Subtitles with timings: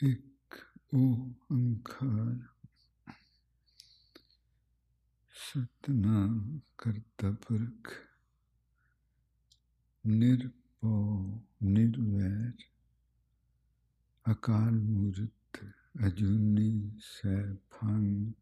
[0.00, 0.56] एक
[0.94, 2.36] ओंकार
[5.34, 6.34] सतनाम
[6.78, 7.92] करता पुरख
[10.04, 10.94] निर्पो
[11.64, 12.64] निर्वैर
[14.26, 15.60] अकाल मूर्त
[16.04, 16.70] अजूनी
[17.02, 18.32] सैफंग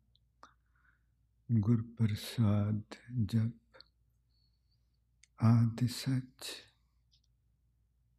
[1.48, 2.82] गुरप्रसाद
[3.30, 3.63] जप
[5.38, 6.46] ਆਦਿ ਸੱਚ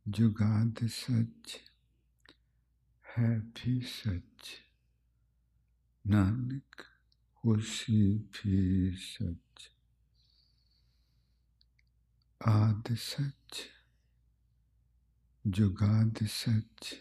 [0.05, 1.57] ਜੁਗਾਦ ਸੱਚ
[3.05, 4.49] ਹੈ ਵੀ ਸੱਚ
[6.05, 6.81] ਨਾਨਕ
[7.43, 9.69] ਹੋਸੀ ਵੀ ਸੱਚ
[12.41, 13.63] ਆਦਿ ਸੱਚ
[15.45, 16.93] ਜੁਗਾਦ ਸੱਚ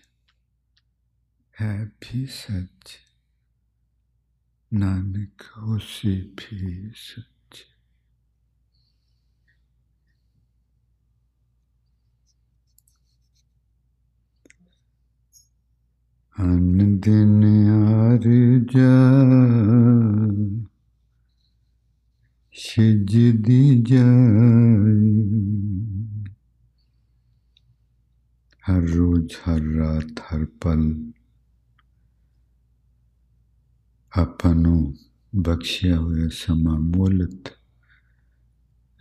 [1.61, 2.99] ਹੈ ਵੀ ਸੱਚ
[4.73, 7.34] ਨਾਨਕ ਹੋਸੀ ਵੀ ਸੱਚ
[16.43, 18.29] ਅਨ ਦਿਨ ਆਰ
[18.73, 18.93] ਜਾ
[22.53, 25.25] ਸਿਜਦੀ ਜਾਈ
[28.65, 31.13] ਹਰ ਰੋਜ਼, ਹਰ ਰਾਤ, ਹਰ ਪਲ
[34.13, 34.95] ਆਪਾਂ ਨੂੰ
[35.37, 37.53] ਬਖਸ਼ਿਆ ਹੋਇਆ ਸਮਾਂ ਮੁੱਲਤ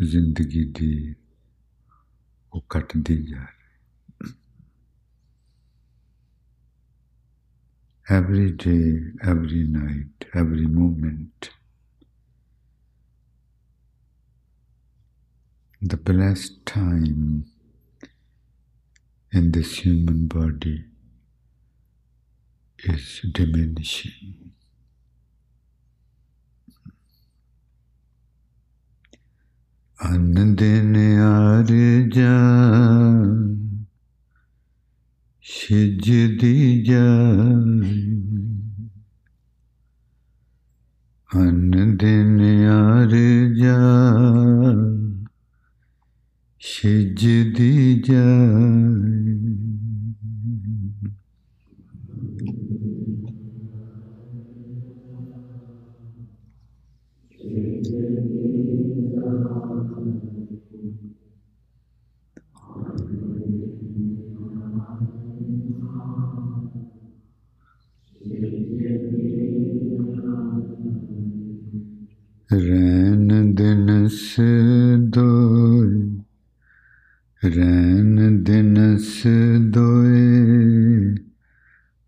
[0.01, 1.15] ਜ਼ਿੰਦਗੀ ਦੀ
[2.53, 3.45] ਉਹ ਕੱਟਦੀ ਜਾ
[8.09, 11.51] every day, every night, every moment.
[15.81, 17.45] The blessed time
[19.31, 20.85] in this human body
[22.83, 24.51] is diminishing.
[30.01, 32.33] Anandine Arija
[35.63, 38.01] ਆਰ ਜਾਨ ਸਿਜਦੀ ਜਾਈ
[41.35, 43.09] ਅੰਨ ਦਿਨ ਆਰ
[43.55, 43.77] ਜਾ
[46.59, 49.42] ਸਿਜਦੀ ਜਾਈ
[74.13, 74.35] ਦਿਨਸ
[74.99, 76.21] ਦੋਇ
[77.55, 79.23] ਰੈਨ ਦਿਨਸ
[79.61, 81.15] ਦੋਇ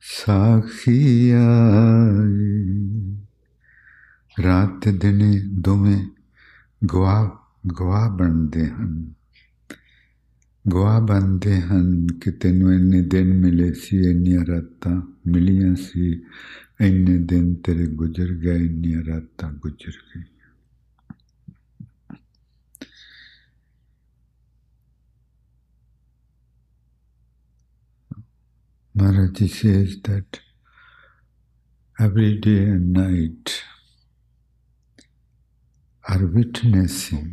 [0.02, 2.64] ਸਾਖੀ ਆਈ
[4.44, 6.06] ਰਾਤ ਦਿਨੇ ਦੋਵੇਂ
[6.92, 7.30] ਗਵਾਹ
[7.80, 9.14] ਗਵਾਹ ਬਣਦੇ ਹਨ
[10.74, 16.22] ਗਵਾਹ ਬਣਦੇ ਹਨ ਕਿ ਤੈਨੂੰ ਇੰਨੇ ਦਿਨ ਮਿਲੇ ਸੀ ਇੰਨੀਆਂ ਰਾਤਾਂ ਮਿਲੀਆਂ ਸੀ
[16.82, 20.24] ਇੰਨੇ ਦਿਨ ਤੇਰੇ ਗੁਜ਼ਰ ਗਏ ਇੰਨੀਆਂ ਰਾਤਾਂ ਗੁਜ਼ਰ ਗਈ
[28.96, 30.40] Maharaji says that
[32.00, 33.64] every day and night
[36.04, 37.32] are witnessing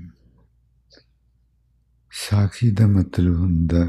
[2.12, 3.84] ਸਾਖੀ ਦਾ ਮਤਲਬ ਹੁੰਦਾ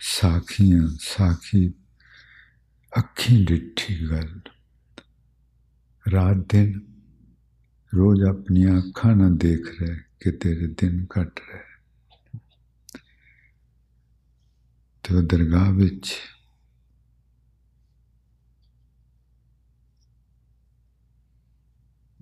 [0.00, 1.68] ਸਾਖੀਆਂ ਸਾਖੀ
[2.92, 4.40] ਅੱਖੀਂ ਡਿੱਠੀ ਗੱਲ
[6.06, 6.72] ਰਾਤ ਦਿਨ
[7.92, 11.65] ਰੋਜ਼ ਆਪਣੀਆਂ ਅੱਖਾਂ ਨਾਲ ਦੇਖ ਰਿਹਾ ਕਿ ਤੇਰੇ ਦਿਨ ਕੱਟ ਰਹੇ
[15.06, 16.14] ਤੇ ਉਹ ਦਰਗਾਹ ਵਿੱਚ।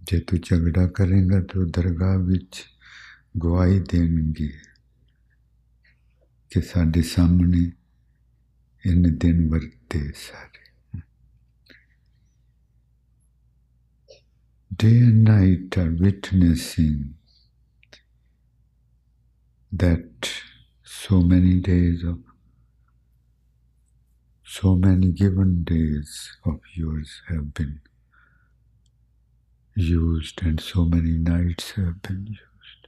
[0.03, 2.65] ਜੇ ਤੂੰ ਝਗੜਾ ਕਰੇਗਾ ਤਾਂ ਦਰਗਾਹ ਵਿੱਚ
[3.43, 4.53] ਗਵਾਹੀ ਦੇਣਗੇ
[6.51, 7.73] ਕਿ ਸਾਡੇ ਸਾਹਮਣੇ
[8.87, 10.65] ਇਹਨੇ ਦਿਨ ਵਰਤੇ ਸਾਰੇ।
[14.85, 17.01] Day and night are witnessing
[19.85, 20.31] that
[20.85, 22.34] so many days of
[24.55, 27.81] So many given days of yours have been
[29.75, 32.83] used, and so many nights have been used.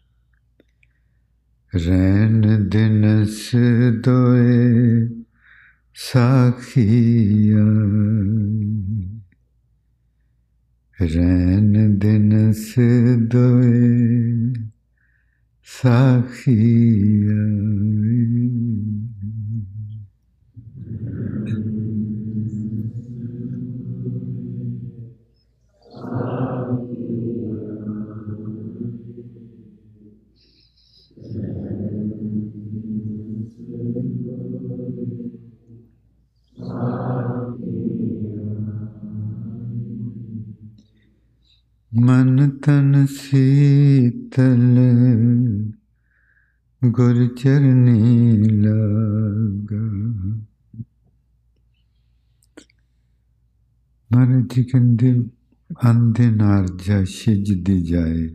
[1.75, 5.09] Ren दिन से दोए
[5.95, 7.67] साखिया
[11.03, 13.17] रैन दिन से
[42.01, 44.79] ਮਨ ਤਨ ਸੀਤਲ,
[46.83, 49.85] ਗੁਰ ਚਰਨੀ ਲਗਾ।
[54.11, 55.13] ਮਹਾਰਾਜ ਜੀ ਕਹਿੰਦੇ
[55.91, 58.29] ਅੰਦੇ ਨਾਲ ਜਾ ਸਿਜਦੀ ਜਾਏ,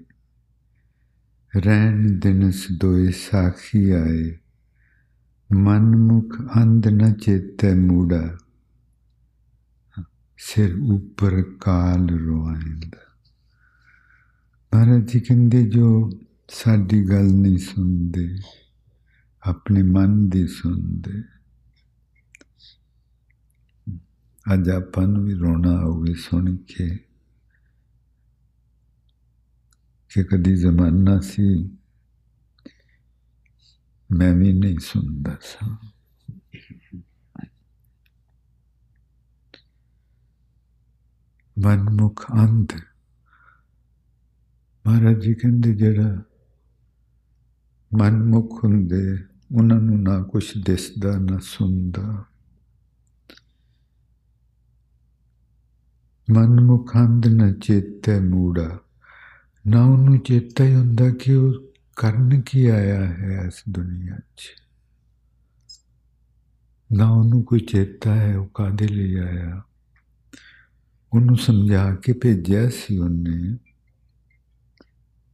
[1.53, 4.37] ਰਹਿਣ ਦਿਨਸ ਦੋਏ ਸਾਖੀ ਆਏ।
[5.53, 8.37] ਮਨ ਮੁਖ ਅੰਧ ਨ ਚੇਤੇ ਮੂੜਾ,
[10.37, 13.10] ਸਿਰ ਉੱਪਰ ਕਾਲ ਰੋਇੰਦਾ
[14.75, 16.09] ਮਹਾਰਾਜ ਜੀ ਕਹਿੰਦੇ ਜੋ
[16.49, 18.39] ਸਾਡੀ ਗੱਲ ਨਹੀਂ ਸੁਣਦੇ,
[19.41, 21.23] ਆਪਣੇ ਮਨ ਦੀ ਸੁਣਦੇ।
[24.53, 26.97] ਅੱਜ ਆਪਾਂ ਨੂੰ ਵੀ ਰੋਣਾ ਆਉਗੇ ਸੁਣ ਕੇ
[30.09, 31.69] ਕਿ ਕਦੀ ਜ਼ਮਾਨਾ ਸੀ
[34.11, 35.75] ਮੈਂ ਵੀ ਨਹੀਂ ਸੁਣਦਾ ਸਾਂ।
[41.57, 42.67] ਮਨਮੁਖ ਅੰਧ
[44.87, 46.23] ਮਹਾਰਾਜ ਜੀ ਕਹਿੰਦੇ ਜਿਹੜਾ
[47.99, 49.17] ਮਨਮੁਖ ਹੁੰਦੇ,
[49.55, 52.25] ਉਹਨਾਂ ਨੂੰ ਨਾ ਕੁਛ ਦਿਸਦਾ, ਨਾ ਸੁਣਦਾ।
[56.31, 58.79] ਮਨਮੁਖ ਅੰਧ, ਨਾ ਚੇਤੇ ਮੂੜਾ।
[59.67, 61.53] ਨਾ ਉਹਨੂੰ ਚੇਤਾ ਹੀ ਹੁੰਦਾ ਕਿ ਉਹ
[61.95, 64.41] ਕਰਨ ਕੀ ਆਇਆ ਹੈ ਇਸ ਦੁਨੀਆ 'ਚ।
[66.93, 69.61] ਨਾ ਉਹਨੂੰ ਕੋਈ ਚੇਤਾ ਹੈ, ਉਹ ਕਾਦੇ ਲਈ ਆਇਆ।
[71.13, 73.70] ਉਹਨੂੰ ਸਮਝਾ ਕੇ ਭੇਜਿਆ ਸੀ ਉਹਨੇ।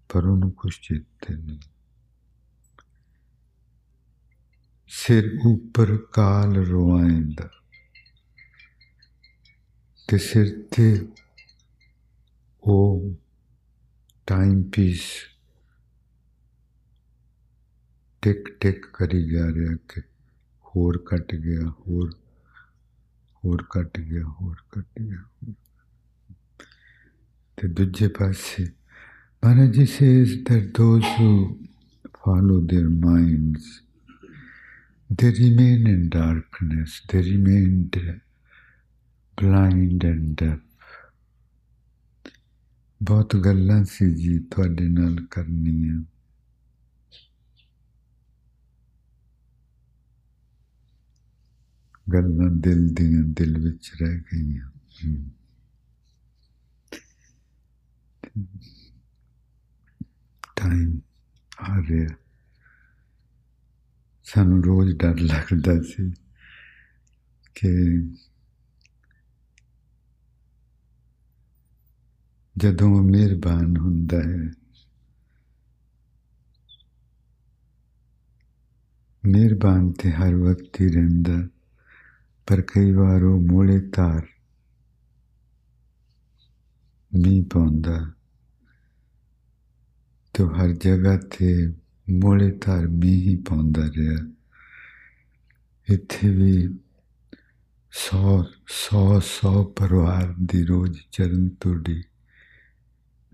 [0.10, 1.60] ਪਰ ਉਹਨੂੰ ਕੁਛ ਚੇਤੇ ਨਹੀਂ
[4.90, 7.50] ਸਿਰ ਉੱਪਰ ਕਾਲ ਰਵਾਇੰਦਾ
[10.10, 11.08] ਤੇ ਸਿਰ ਤੇ
[12.64, 13.16] ਉਹ
[14.28, 15.04] ਟਾਈਮ ਪੀਸ
[18.24, 20.02] ਟਿਕ ਟਿਕ ਕਰੀ ਜਾ ਰਿਹਾ ਕਿ
[20.66, 22.14] ਹੋਰ ਕੱਟ ਗਿਆ ਹੋਰ
[23.44, 25.54] ਹੋਰ ਕੱਟ ਗਿਆ ਹੋਰ ਕੱਟ ਗਿਆ
[27.58, 28.66] ਤੇ ਦੂਜੇ ਪਾਸੇ
[29.44, 31.28] Maharaj ji says that those who
[32.22, 33.66] follow their minds
[35.10, 37.98] they remain in darkness they remained
[39.38, 40.64] blind and deaf
[43.02, 46.02] ਬਹੁਤ ਗੱਲਾਂ ਸੀ ਜੀ ਤੁਹਾਡੇ ਨਾਲ ਕਰਨੀਆਂ
[52.08, 54.70] ਗੱਲਾਂ ਦਿਲ ਦੀਆਂ ਦਿਲ ਵਿੱਚ ਰਹਿ ਗਈਆਂ
[60.58, 61.00] ਟਾਈਮ
[61.60, 62.16] ਆ ਰਿਹਾ।
[64.26, 66.12] ਸਾਨੂੰ ਰੋਜ਼ ਡਰ ਲੱਗਦਾ ਸੀ
[67.56, 67.70] ਕਿ
[72.56, 74.50] ਜਦੋਂ ਉਹ ਮਿਹਰਬਾਨ ਹੁੰਦਾ ਹੈ,
[79.24, 81.38] ਮਿਹਰਬਾਨ ਤੇ ਹਰ ਵਕਤ ਹੀ ਰਹਿੰਦਾ,
[82.48, 84.28] ਪਰ ਕਈ ਵਾਰ ਉਹ ਮੋਲੇ ਤਾਰ
[87.12, 88.17] ਮੀਂਹ ਪਾਉਂਦਾ।
[90.38, 91.74] ਤੂੰ ਹਰ ਜਗ੍ਹਾ ਤੇ
[92.10, 94.32] ਮੋਲੇ ਧਰਮੀ ਹੀ ਪਾਉਂਦਾ ਰਿਹਾ।
[95.90, 96.80] ਇੱਥੇ ਵੀ
[97.92, 102.04] 100 100 100 ਪਰਿਵਾਰ ਦੀ ਰੋਜ਼ ਚਰਨ ਤੁੜੀ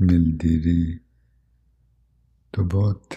[0.01, 0.99] ਮਿਲਦੀ ਰਹੀ।
[2.53, 3.13] ਤਾਂ ਬਹੁਤ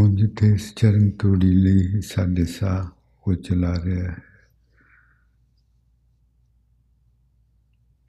[0.00, 2.88] ਉਂਝ ਤੇ ਇਸ ਚਰਨ ਤੁੜੀ ਲਈ ਸਾਡੇ ਸਾਹ
[3.26, 4.33] ਉਹ ਚਲਾ ਰਿਹਾ ਹੈ।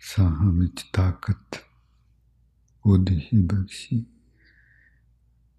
[0.05, 1.57] ਸਾਹਾਂ ਵਿੱਚ ਤਾਕਤ
[2.85, 4.05] ਉਹਦੀ ਹੀ ਬਖਸ਼ੀ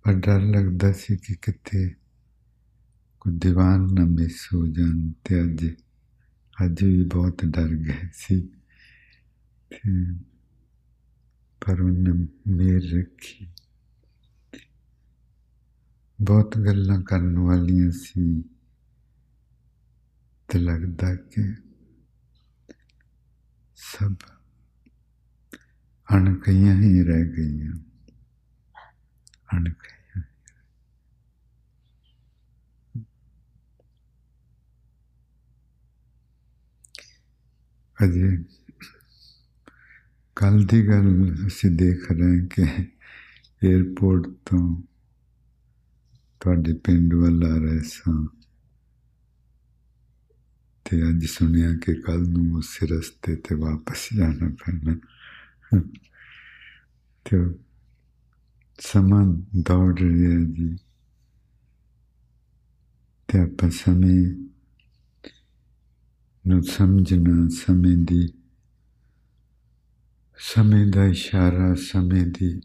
[0.04, 1.88] ਪਰ ਡਰ ਲੱਗਦਾ ਸੀ ਕਿ ਕਿਤੇ
[3.20, 5.64] ਕੋਈ ਦੀਵਾਨ ਨਾ ਮਿਸ ਹੋ ਜਾਣ ਤੇ ਅੱਜ
[6.64, 8.40] ਅੱਜ ਵੀ ਬਹੁਤ ਡਰ ਗਏ ਸੀ
[9.70, 9.96] ਤੇ
[11.62, 12.12] ਪਰ ਉਹਨੇ
[12.52, 13.48] ਮੇਰ ਰੱਖੀ
[16.18, 18.42] ਬਹੁਤ ਗੱਲਾਂ ਕਰਨ ਵਾਲੀਆਂ ਸੀ
[20.48, 21.52] ਤੇ ਲੱਗਦਾ ਕਿ
[23.78, 24.14] ਸਭ
[26.08, 27.72] ਅਣਕਹੀਆਂ ਹੀ ਰਹਿ ਗਈਆਂ
[29.56, 30.22] ਅਣਕਹੀਆਂ
[37.98, 38.36] ਅਜੇ
[40.36, 42.62] ਕੱਲ ਦੀ ਗੱਲ ਅਸੀਂ ਦੇਖ ਰਹੇ ਕਿ
[43.62, 44.82] 에어ਪੋਰਟ ਤੋਂ
[46.40, 48.26] ਤੁਹਾਡੇ ਪਿੰਡ ਵੱਲ ਆ ਰਹੇ ਸਾਂ
[50.86, 54.96] ਤੇ ਅੱਜ ਸੁਣਿਆ ਕਿ ਕੱਲ ਨੂੰ ਉਸੇ ਰਸਤੇ ਤੇ ਵਾਪਸ ਜਾਣਾ ਪੈਣਾ
[57.24, 57.58] ਤੇ
[58.80, 60.76] ਸਮਾਂ ਦੌੜ ਰਿਹਾ ਜੀ।
[63.28, 64.48] ਤੇ ਆਪਾਂ ਸਮੇਂ
[66.46, 68.28] ਨੂੰ ਸਮਝਣਾ, ਸਮੇਂ ਦੀ,
[70.38, 72.60] ਸਮੇਂ ਦਾ ਇਸ਼ਾਰਾ, ਸਮੇਂ ਦੀ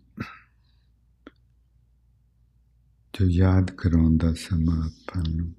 [3.13, 5.55] ਜੋ ਯਾਦ ਕਰਾਉਂਦਾ ਸਮਾਂ ਆਪਾਂ ਨੂੰ।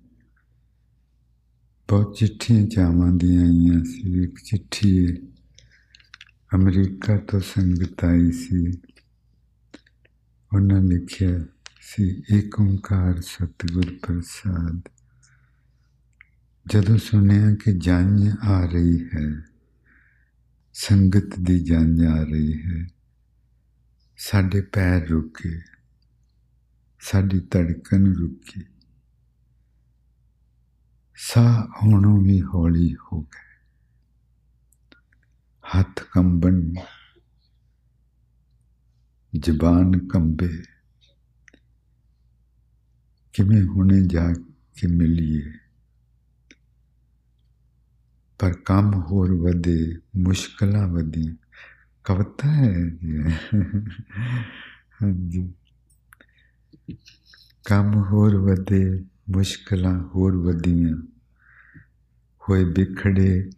[1.88, 5.06] ਬਹੁਤ ਚਿੱਠੀਆਂ ਚਾਵਾਂ ਦੀਆਂ ਆਈਆਂ ਸੀ, ਇੱਕ ਚਿੱਠੀ
[6.54, 8.72] ਅਮਰੀਕਾ ਤੋਂ ਸੰਗਤ ਆਈ ਸੀ।
[10.54, 11.46] ਉਹਨਾਂ ਲਿਖਿਆ
[11.80, 14.80] ਸੀ ਏਕ ਓੰਕਾਰ ਸਤਿਗੁਰ ਪ੍ਰਸਾਦ।
[16.66, 19.42] ਜਦੋਂ ਸੁਣਿਆ ਕਿ ਜੰਜ ਆ ਰਹੀ ਹੈ,
[20.72, 22.86] ਸੰਗਤ ਦੀ ਜੰਜ ਆ ਰਹੀ ਹੈ,
[24.16, 25.60] ਸਾਡੇ ਪੈਰ ਰੁਕੇ,
[27.00, 28.62] ਸਾਡੀ ਧੜਕਨ ਰੁਕੀ।
[31.16, 33.51] ਸਾਹ ਹੋਣੋਂ ਵੀ ਹੌਲੀ ਹੋ ਗਿਆ
[35.72, 36.60] ਹੱਥ ਕੰਬਣ
[39.32, 40.48] ਜ਼ਬਾਨ ਕੰਬੇ
[43.34, 44.32] ਕਿਵੇਂ ਹੁਣੇ ਜਾ
[44.76, 45.52] ਕੇ ਮਿਲੀਏ
[48.40, 49.78] ਪਰ ਕੰਮ ਹੋਰ ਵਧੇ
[50.16, 51.36] ਮੁਸ਼ਕਲਾਂ ਵਧੀ
[52.04, 52.74] ਕਵਤਾ ਹੈ
[55.02, 55.52] ਹਾਂਜੀ
[57.64, 58.84] ਕੰਮ ਹੋਰ ਵਧੇ
[59.30, 60.94] ਮੁਸ਼ਕਲਾਂ ਹੋਰ ਵਧੀਆਂ
[62.42, 63.50] ਹੋਏ ਵਿਖੜੇ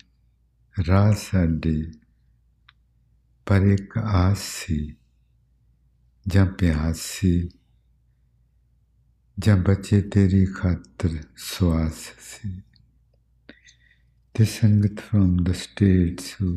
[0.88, 1.74] ਰਾਹ ਸਾਡੇ
[3.46, 4.94] ਪਰ ਇੱਕ ਆਸ ਸੀ
[6.26, 7.50] ਜਾਂ ਪਿਆਸ ਸੀ
[9.38, 12.60] ਜਾਂ ਬੱਚੇ ਤੇਰੀ ਖਾਤਰ ਸਵਾਸ ਸੀ
[14.34, 16.48] ਤੇ ਸੰਗਤ from the states who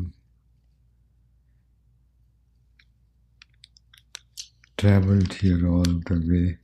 [4.77, 6.57] traveled here all the way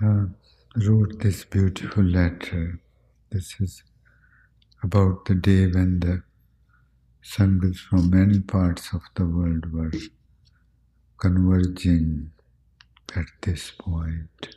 [0.00, 0.26] uh,
[0.76, 2.80] wrote this beautiful letter.
[3.32, 3.82] This is
[4.82, 6.22] about the day when the
[7.24, 9.90] Sanghas from many parts of the world were
[11.18, 12.32] converging
[13.16, 14.48] at this point.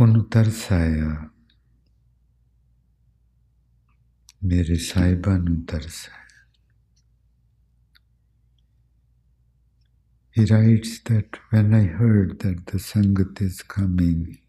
[0.00, 1.30] उन तरस आया
[4.44, 5.36] मेरे साहिबा
[10.34, 14.41] He writes that when I heard that the Sangat is coming,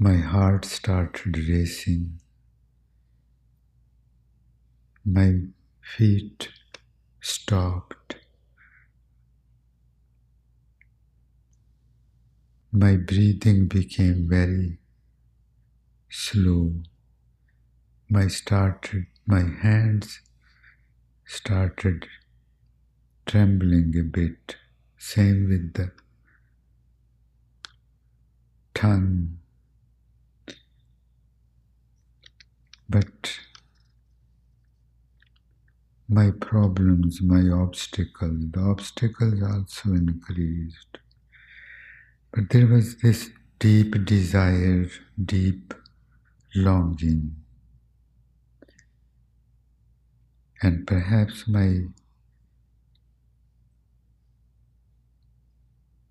[0.00, 2.20] my heart started racing.
[5.04, 5.40] My
[5.80, 6.50] feet
[7.20, 8.14] stopped.
[12.70, 14.78] My breathing became very
[16.08, 16.74] slow.
[18.08, 20.20] My started my hands
[21.26, 22.06] started
[23.26, 24.56] trembling a bit.
[24.96, 25.90] Same with the
[28.74, 29.38] tongue.
[32.88, 33.38] But
[36.08, 40.98] my problems, my obstacles, the obstacles also increased.
[42.32, 44.86] But there was this deep desire,
[45.22, 45.74] deep
[46.54, 47.36] longing.
[50.62, 51.82] And perhaps my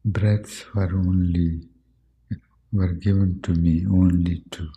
[0.05, 1.61] breaths were only
[2.71, 4.69] were given to me only to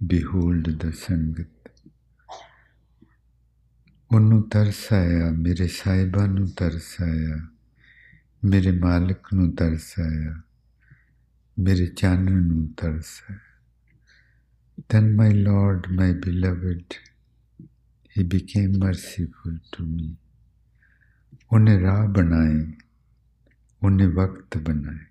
[0.00, 1.46] behold the Sangat.
[4.12, 7.36] ਉਹਨੂੰ ਤਰਸ ਆਇਆ ਮੇਰੇ ਸਾਹਿਬਾਂ ਨੂੰ ਤਰਸ ਆਇਆ
[8.44, 10.40] ਮੇਰੇ ਮਾਲਕ ਨੂੰ ਤਰਸ ਆਇਆ
[11.58, 13.38] ਮੇਰੇ ਚਾਨਣ ਨੂੰ ਤਰਸ ਆਇਆ
[14.88, 16.96] then my lord, my beloved,
[18.16, 20.16] he became merciful to me
[21.52, 22.72] ਉਹਨੇ ਰਾਹ ਬਣਾਏ
[23.82, 25.04] ਉਹਨੇ ਵਕਤ ਬਣਾਏ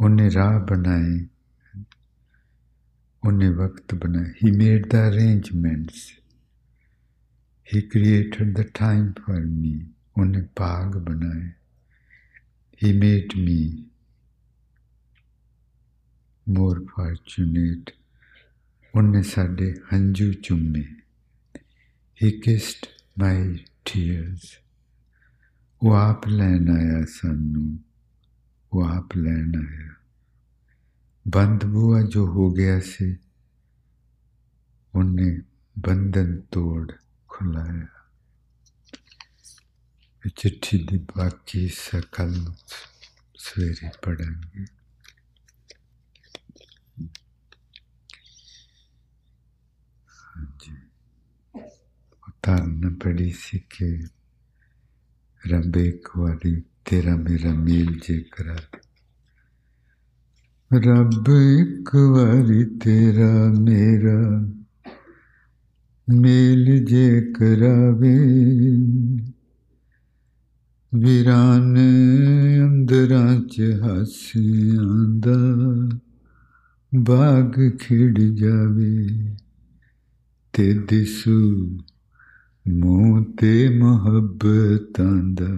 [0.00, 1.26] ਉਹਨੇ ਰਾਹ ਬਣਾਏ
[3.24, 6.10] ਉਹਨੇ ਵਕਤ ਬਣਾਇਆ he made the arrangements
[7.74, 9.86] he created the time for me
[10.18, 11.50] ਉਹਨੇ ਬਾਗ ਬਣਾਏ
[12.82, 13.86] ਹੀ ਮੇਡ ਮੀ
[16.48, 17.90] ਮੋਰ ਫਾਰਚੂਨੇਟ
[18.94, 20.84] ਉਹਨੇ ਸਾਡੇ ਹੰਝੂ ਚੁੰਮੇ
[22.22, 22.86] ਹੀ ਕਿਸਡ
[23.18, 24.50] ਮਾਈ ਟੀਅਰਸ
[25.82, 27.78] ਉਹ ਆਪ ਲੈਣ ਆਇਆ ਸਾਨੂੰ
[28.72, 29.94] ਉਹ ਆਪ ਲੈਣ ਆਇਆ
[31.26, 33.16] ਬੰਦ ਬੂਆ ਜੋ ਹੋ ਗਿਆ ਸੀ
[34.94, 35.30] ਉਹਨੇ
[35.76, 36.92] ਬੰਧਨ ਤੋੜ
[37.28, 37.86] ਖੁਲਾਇਆ
[40.22, 42.34] ਇਹ ਚਿੱਠੀ ਦੀ ਬਾਕੀ ਸਕਲ
[43.36, 44.64] ਸਵੇਰੇ ਪੜਾਂਗੇ
[50.36, 50.76] ਹਾਂਜੀ
[52.28, 53.92] ਉਤਾਰਨ ਪੜੀ ਸੀ ਕਿ
[55.42, 58.80] ਰੱਬ ਇੱਕ ਵਾਰੀ ਤੇਰਾ ਮੇਰਾ ਮੇਲ ਜੇ ਕਰਾ ਦੇ
[60.72, 64.20] ਰੱਬ ਇੱਕ ਵਾਰੀ ਤੇਰਾ ਮੇਰਾ
[66.08, 68.14] ਮੇਲ ਜੇ ਕਰਾਵੇ
[70.92, 71.76] ਵੀਰਾਨ
[72.64, 75.36] ਅੰਦਰਾਂ ਚ ਹਾਸਿਆਂ ਦਾ
[76.92, 79.06] ਬਾਗ ਖਿੜ ਜਾਵੇ
[80.54, 81.40] ਤੇ ਦਿਸੂ
[82.66, 85.54] ਮੂੰਹ ਤੇ ਮੁਹੱਬਤਾਂ ਦਾ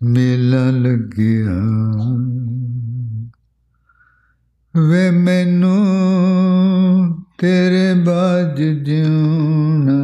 [0.00, 1.60] ਮੇਲਾ ਲੱਗਿਆ
[4.78, 5.76] ਵੇ ਮੈਨੂੰ
[7.38, 10.00] ਤੇਰੇ ਬਾਜ ਜਿਉਣਾ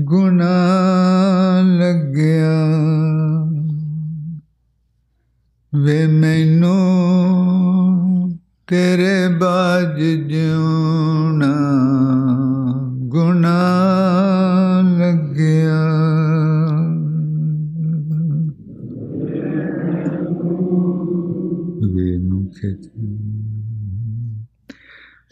[0.00, 0.50] ਗੁਨਾ
[1.62, 2.54] ਲੱਗਿਆ।
[5.74, 6.78] ਵੇ ਮੈਨੂੰ
[8.66, 11.49] ਤੇਰੇ ਬਾਜ ਜਿਉਣਾ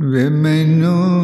[0.00, 1.22] ਵੇ ਮੈਨੂੰ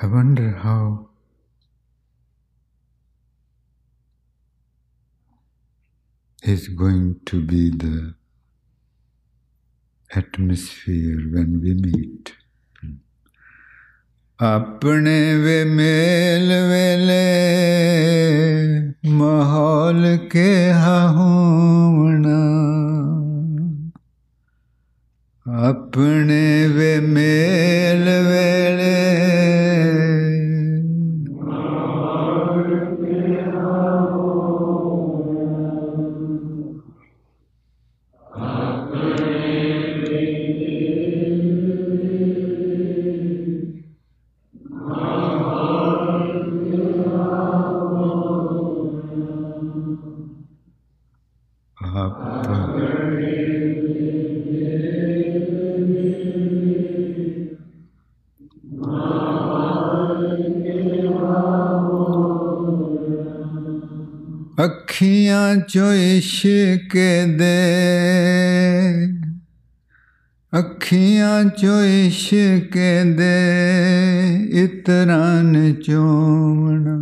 [0.00, 1.10] I wonder how
[6.42, 8.14] is going to be the
[10.16, 12.32] atmosphere when we meet.
[14.42, 17.24] अपने वे मेल वेले
[19.06, 20.72] ਮਾਹੌਲ ਕੇ
[21.08, 22.38] ਹੋਵਣਾ।
[25.66, 28.53] ਆਪਣੇ ਵੇ ਮੇਲ ਵੇਲੇ
[65.63, 66.93] ਅੱਖੀਆਂ ਚੋਂ ਇਸ਼ਕ
[67.37, 67.55] ਦੇ
[70.59, 72.77] ਅੱਖੀਆਂ ਚੋਂ ਇਸ਼ਕ
[73.17, 73.35] ਦੇ
[74.63, 76.97] ਇਤਰਨ ਚੋਵਣਾ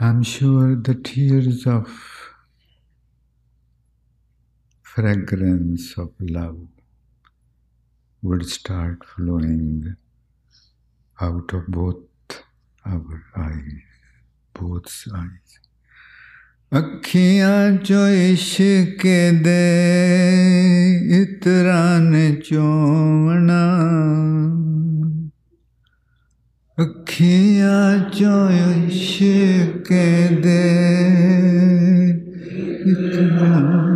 [0.00, 1.94] I'm sure the tears of
[4.90, 6.60] fragrance of love
[8.22, 9.96] would start flowing
[11.18, 12.04] out of both
[12.85, 13.83] our eyes,
[14.55, 15.59] both eyes.
[16.71, 19.03] ਅੱਖੀਆਂ ਚੋਂ ਇਸ਼ਕ
[19.43, 19.63] ਦੇ
[21.21, 22.15] ਇਤਰਨ
[22.45, 23.61] ਚੋਵਣਾ
[26.77, 29.93] ਅੱਖੀਆਂ ਚੋਂ ਇਸ਼ਕ
[30.43, 30.61] ਦੇ
[32.91, 33.92] ਇਤਰਨ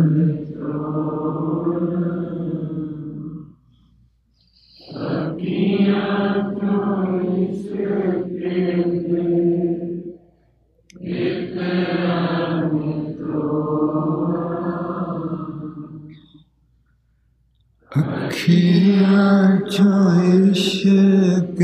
[17.92, 21.62] ਅੱਖੀਆਂ ਚੋਂ ਇਸ਼ਕ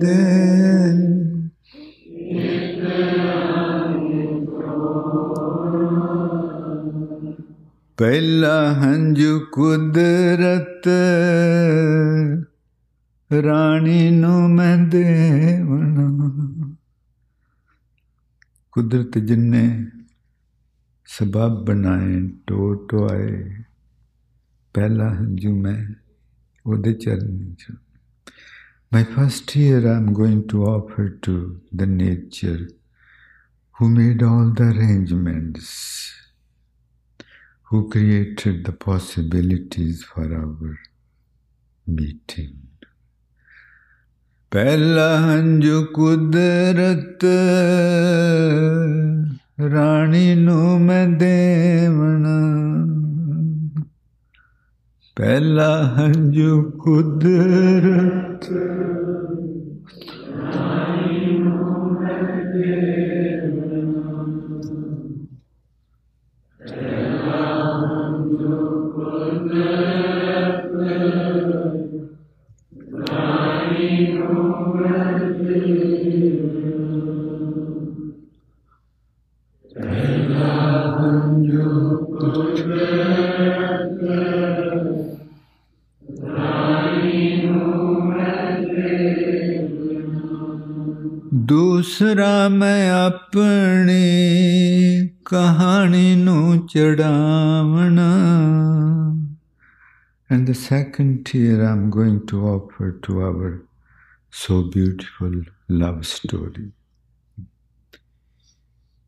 [0.00, 0.14] ਦੇ
[7.98, 10.88] ਪਹਿਲਾ ਹੰਝੂ ਕੁਦਰਤ
[13.30, 16.08] ਰਾਣੀ ਨੂੰ ਮੈਂ ਦੇਵਣਾ
[18.72, 19.68] ਕੁਦਰਤ ਜਿੰਨੇ
[21.08, 23.56] ਸਬਬ ਬਣਾਏ ਟੋ ਟੋਏ
[24.75, 25.77] ਪਹਿਲਾ ਹੰਝੂ ਮੈਂ
[26.65, 27.73] ਉਹਦੇ ਚਰਨਾਂ ਚ
[28.95, 31.33] My first year I'm going to offer to
[31.81, 32.67] the nature
[33.75, 35.69] who made all the arrangements,
[37.69, 40.73] who created the possibilities for our
[41.87, 42.51] meeting.
[44.51, 47.23] ਪਹਿਲਾ ਹੰਝੂ ਕੁਦਰਤ
[49.73, 52.39] ਰਾਣੀ ਨੂੰ ਮੈਂ ਦੇਵਣਾ
[55.16, 58.44] ਪਹਿਲਾ ਹੰਝੂ ਕੁਦਰਤ।
[92.16, 93.96] ਦੂਸਰਾ ਮੈਂ ਆਪਣੀ
[95.24, 98.06] ਕਹਾਣੀ ਨੂੰ ਚੜਾਵਣਾ
[100.30, 103.50] And the second tear I'm going to offer to our
[104.44, 105.36] so beautiful
[105.82, 106.64] love story.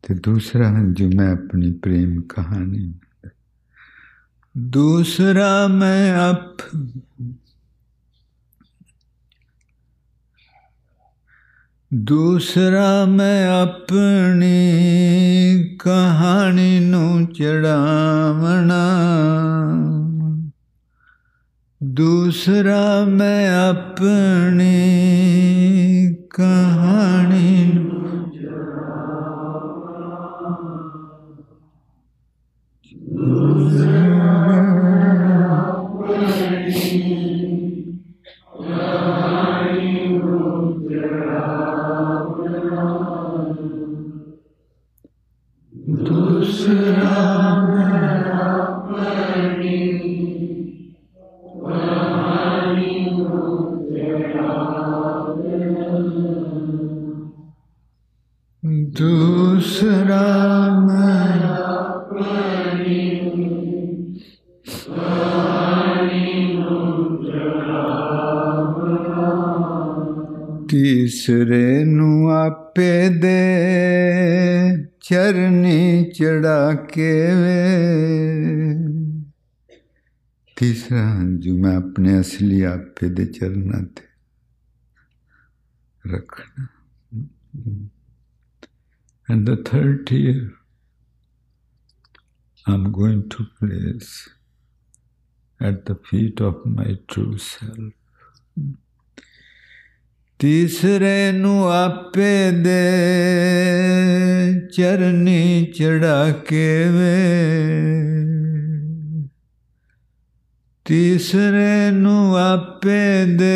[0.03, 2.93] ਤੇ ਦੂਸਰਾ ਜੋ ਮੈਂ ਆਪਣੀ ਪ੍ਰੇਮ ਕਹਾਣੀ
[4.57, 6.61] ਦੂਸਰਾ ਮੈਂ ਆਪ
[11.93, 14.53] ਦੂਸਰਾ ਮੈਂ ਆਪਣੀ
[15.79, 18.81] ਕਹਾਣੀ ਨੂੰ ਚੜਾਵਣਾ।
[21.83, 24.73] ਦੂਸਰਾ ਮੈਂ ਆਪਣੀ
[26.29, 27.89] ਕਹਾਣੀ ਨੂੰ
[33.15, 33.98] ਦੂਸਰਾ
[75.09, 77.61] ਚਰਨੀ ਚੜਾ ਕੇ ਵੇ
[80.55, 81.05] ਤੀਸਰਾ
[81.39, 84.07] ਜੋ ਮੈਂ ਆਪਣੇ ਅਸਲੀ ਆਪੇ ਦੇ ਚਰਨਾਂ ਤੇ
[86.05, 86.67] ਰੱਖਣਾ
[89.31, 90.37] And the third tier
[92.65, 94.13] I'm going to place
[95.59, 97.93] at the feet of my true self.
[100.39, 102.79] ਤੀਸਰੇ ਨੂੰ ਆਪੇ ਦੇ
[104.73, 107.15] ਚਰਨੀ ਚੜਾ ਕੇ ਵੇ
[110.85, 113.55] ਤੀਸਰੇ ਨੂੰ ਆਪੇ ਦੇ।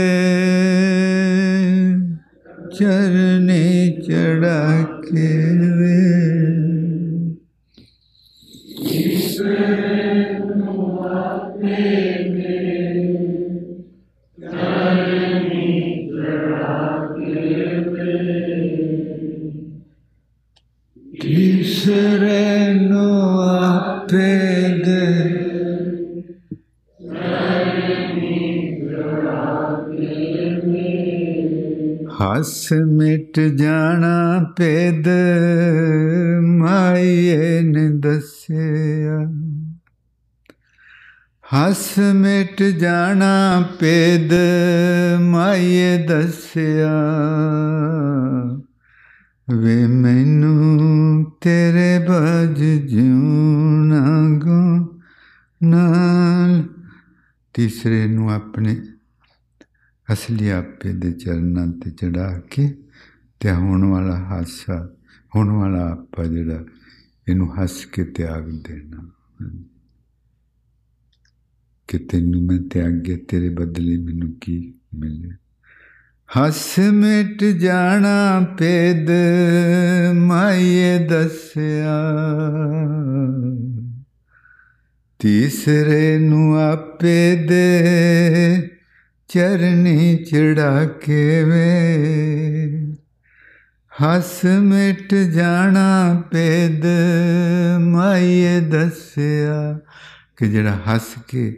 [2.80, 5.28] ਚਰਨੀ ਚੜਾ ਕੇ
[5.78, 5.97] ਵੇ
[8.89, 9.83] ਤੀਸਰੇ
[32.44, 35.08] ਹੱਸ ਮਿਟ ਜਾਣਾ ਪੇਦ,
[36.42, 39.32] ਮਾਈਏ ਨੇ ਦੱਸਿਆ।
[41.54, 44.34] ਹੱਸ ਮਿਟ ਜਾਣਾ ਪੇਦ,
[45.22, 46.94] ਮਾਈਏ ਦੱਸਿਆ।
[49.56, 55.00] ਵੇ ਮੈਨੂੰ ਤੇਰੇ ਬਜ ਜਿਉਣਾ ਗੋ
[55.64, 56.64] ਨਾਲ।
[57.54, 58.82] ਤੀਸਰੇ ਨੂੰ ਆਪਣੇ
[60.12, 62.78] ਅਸਲੀ ਆਪੇ ਦੇ ਚਰਨਾਂ ਤੇ ਚੜਾ ਕੇ
[63.39, 64.89] ਤੇ ਹੋਣ ਵਾਲਾ ਹਾਸਾ
[65.36, 66.66] ਹੋਣ ਵਾਲਾ ਆਪਾ ਜਿਹੜਾ
[67.28, 69.10] ਇਹਨੂੰ ਹੱਸ ਕੇ ਤਿਆਗ ਦੇਣਾ।
[71.88, 75.30] ਕਿ ਤੈਨੂੰ ਮੈਂ ਤਿਆਗਿਆ, ਤੇਰੇ ਬਦਲੇ ਮੈਨੂੰ ਕੀ ਮਿਲੇ
[76.38, 79.10] ਹੱਸ ਮਿਟ ਜਾਣਾ ਪੇਦ
[80.16, 82.12] ਮਾਈਏ ਦੱਸਿਆ।
[85.20, 87.82] ਤੀਸਰੇ ਨੂੰ ਆਪੇ ਦੇ
[89.34, 92.96] ਚਰਨੀ ਚੜਾ ਕੇ ਵੇ
[94.02, 96.86] ਹੱਸ ਮਿਟ ਜਾਣਾ ਪੇਦ,
[97.80, 99.80] ਮਾਈਏ ਦੱਸਿਆ
[100.38, 101.58] ਕਿ ਜਿਹੜਾ ਹੱਸ ਕੇ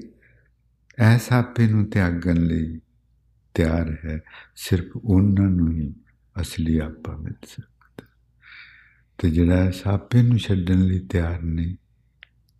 [1.00, 2.80] ਐਸਾ ਆਪੇ ਨੂੰ ਤਿਆਗਣ ਲਈ
[3.54, 4.20] ਤਿਆਰ ਹੈ,
[4.56, 5.94] ਸਿਰਫ ਉਹਨਾਂ ਨੂੰ ਹੀ
[6.42, 8.06] ਅਸਲੀ ਆਪਾ ਮਿਲ ਸਕਦਾ।
[9.18, 11.76] ਤੇ ਜਿਹੜਾ ਇਸ ਆਪੇ ਨੂੰ ਛੱਡਣ ਲਈ ਤਿਆਰ ਨਹੀਂ,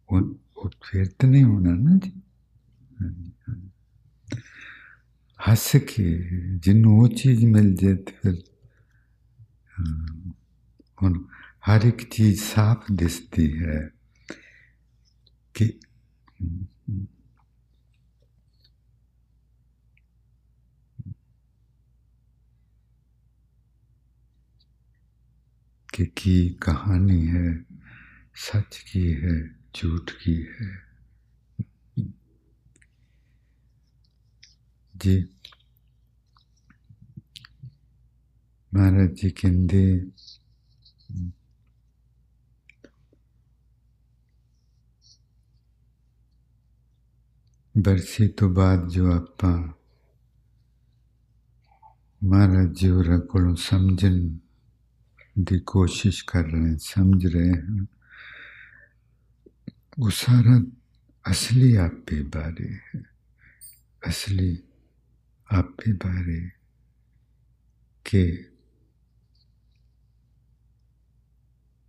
[0.10, 2.12] ਉਹ ਉਹ ਫਿਰ ਤਾਂ ਨਹੀਂ ਹੋਣਾ ਨਾ ਜੀ।
[5.39, 6.05] ਹੱਸ ਕੇ
[6.57, 8.43] ਜਿਹਨੂੰ ਉਹ ਚੀਜ਼ ਮਿਲ ਜੇ ਤੇ ਫਿਰ
[11.03, 11.23] ਹੁਣ
[11.69, 13.91] ਹਰ ਇੱਕ ਚੀਜ਼ ਸਾਫ਼ ਦਿਸਦੀ ਹੈ
[15.55, 15.73] ਕਿ
[25.93, 27.49] कि की कहानी है
[28.35, 29.35] सच की है
[29.77, 30.84] झूठ की है
[34.95, 35.17] जी
[38.73, 39.81] महाराज जी कहते
[47.75, 49.57] ਬਰਸੀ ਤੋਂ ਬਾਅਦ ਜੋ ਆਪਾਂ
[52.23, 54.19] ਮਹਾਰਾਜ ਜੀ ਹੋਰਾਂ ਕੋਲੋਂ ਸਮਝਣ
[55.39, 57.87] ਦੀ ਕੋਸ਼ਿਸ਼ ਕਰ ਰਹੇ ਸਮਝ ਰਹੇ ਹਾਂ
[59.99, 60.61] ਉਹ ਸਾਰਾ
[61.25, 63.03] ਅਸਲੀ ਆਪੇ ਬਾਰੇ ਹੈ
[64.03, 64.57] ਅਸਲੀ
[65.50, 66.40] ਆਪੇ ਬਾਰੇ
[68.06, 68.26] ਕਿ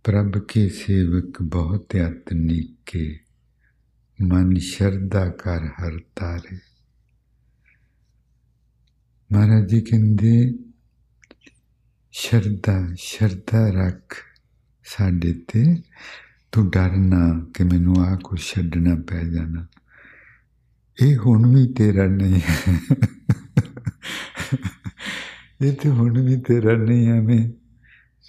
[0.05, 3.19] ਪ੍ਰਭ ਕੇ ਸੇਵਕ ਬਹੁਤ ਯਤਨੀ ਕੇ
[4.19, 6.57] ਮਨ ਸ਼ਰਧਾ ਕਰ ਹਰ ਤਾਰੇ
[9.29, 10.33] ਮਹਾਰਾਜ ਜੀ ਕਹਿੰਦੇ
[12.13, 14.15] ਸ਼ਰਧਾ ਸ਼ਰਧਾ ਰੱਖ
[14.85, 15.63] ਸਾਡੇ ਤੇ
[16.51, 19.65] ਤੂੰ ਡਰਨਾ ਕਿ ਮੈਨੂੰ ਆ ਕੁਛ ਛੱਡਣਾ ਪੈ ਜਾਣਾ
[21.01, 22.73] ਇਹ ਹੁਣ ਵੀ ਤੇਰਾ ਨਹੀਂ ਹੈ
[25.61, 27.49] ਇਹ ਤੇ ਹੁਣ ਵੀ ਤੇਰਾ ਨਹੀਂ ਐਵੇਂ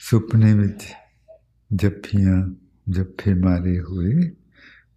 [0.00, 0.84] ਸੁਪਨੇ ਵਿੱਚ
[1.74, 2.36] ਜੱਫੀਆਂ
[2.90, 4.30] ਜੱਫੇ ਮਾਰੇ ਹੋਏ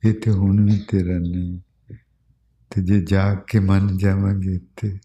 [0.03, 1.59] ਇਹ ਤੇ ਹੁਣ ਵੀ ਤੇਰਾ ਨਹੀਂ
[2.71, 4.97] ਤੇ ਜੇ ਜਾਗ ਕੇ ਮੰਨ ਜਾਵਾਂਗੇ ਤੇ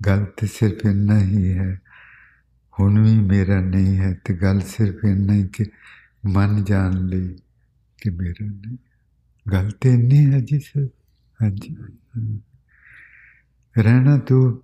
[0.00, 1.80] ਗੱਲ ਤੇ ਸਿਰਫ ਇੰਨਾ ਹੀ ਹੈ
[2.80, 5.64] ਹੁਣ ਵੀ ਮੇਰਾ ਨਹੀਂ ਹੈ ਤੇ ਗੱਲ ਸਿਰਫ ਇੰਨਾ ਹੀ ਕਿ
[6.26, 7.28] ਮਨ ਜਾਣ ਲਈ
[7.98, 8.76] ਕਿ ਮੇਰਾ ਨਹੀਂ
[9.46, 11.01] ਗੱਲ ਤੇ ਇੰਨੀ ਹੈ ਜੀ ਸਰ ਹਾਂਜੀ
[13.76, 14.62] ਰਹਿਣਾ ਤੂੰ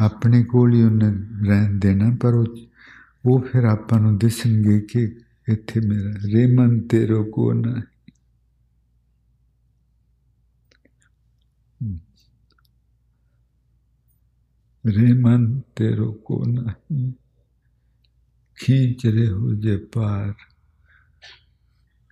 [0.00, 1.10] ਆਪਣੇ ਕੋਲ ਹੀ ਉਹਨੇ
[1.48, 5.02] ਰਹਿਣ ਦੇਣਾ, ਪਰ ਉਹ ਫਿਰ ਆਪਾਂ ਨੂੰ ਦਿਸਣਗੇ ਕਿ
[5.48, 7.74] ਇੱਥੇ ਮੇਰਾ ਰੇਮਨ ਤੇ ਰੋਕੋ ਨਾ
[14.84, 17.12] ਰੇਮਨ ਤੇ ਰੋਕੋ ਨਹੀਂ
[18.58, 20.34] ਖੀਂਚ ਰਹੇ ਹੋ ਜੇ ਪਾਰ।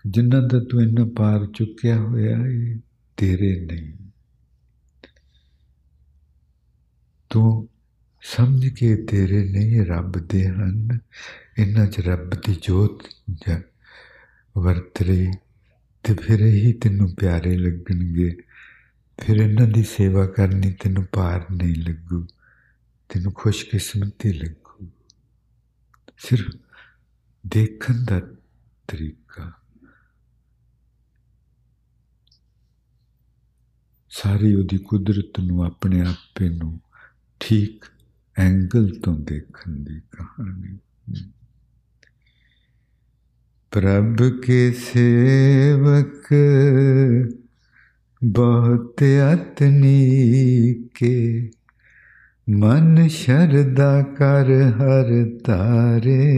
[0.07, 2.79] ਜਿੰਨਾ ਦਾ ਤੂੰ ਇੰਨਾ ਪਾਰ ਚੁੱਕਿਆ ਹੋਇਆ ਹੈ
[3.17, 3.93] ਤੇਰੇ ਨਹੀਂ।
[7.31, 7.69] ਤੂੰ
[8.23, 10.99] ਸਮਝ ਕੇ ਤੇਰੇ ਨਹੀਂ ਰੱਬ ਦੇ ਹਨ।
[11.59, 13.03] ਇਹਨਾਂ 'ਚ ਰੱਬ ਦੀ ਜੋਤ
[14.59, 15.31] ਵਰਤ ਰਹੀ,
[16.03, 18.37] ਤੇ ਫਿਰ ਹੀ ਤੈਨੂੰ ਪਿਆਰੇ ਲੱਗਣਗੇ।
[19.21, 22.27] ਫਿਰ ਇਹਨਾਂ ਦੀ ਸੇਵਾ ਕਰਨੀ ਤੈਨੂੰ ਪਾਰ ਨਹੀਂ ਲੱਗੂ,
[23.09, 24.89] ਤੈਨੂੰ ਖੁਸ਼ਕਿਸਮਤੀ ਲੱਗੂ।
[26.19, 26.55] ਸਿਰਫ
[27.47, 28.21] ਦੇਖਣ ਦਾ
[28.89, 29.24] ਤਰੀਕਾ।
[34.15, 36.81] ਸਾਰੀ ਉਹਦੀ ਕੁਦਰਤ ਨੂੰ ਆਪਣੇ ਆਪੇ ਨੂੰ
[37.41, 37.85] ਠੀਕ
[38.39, 40.79] ਐਂਗਲ ਤੋਂ ਦੇਖਣ ਦੀ ਕਹਾਣੀ।
[43.71, 46.35] ਪ੍ਰਭ ਕੇ ਸੇਵਕ
[48.25, 49.03] ਬਹੁਤ
[49.35, 51.51] ਅਤਨੀ ਕੇ
[52.51, 56.33] ਮਨ ਸ਼ਰਦਾ ਕਰ ਹਰ ਤਾਰੇ।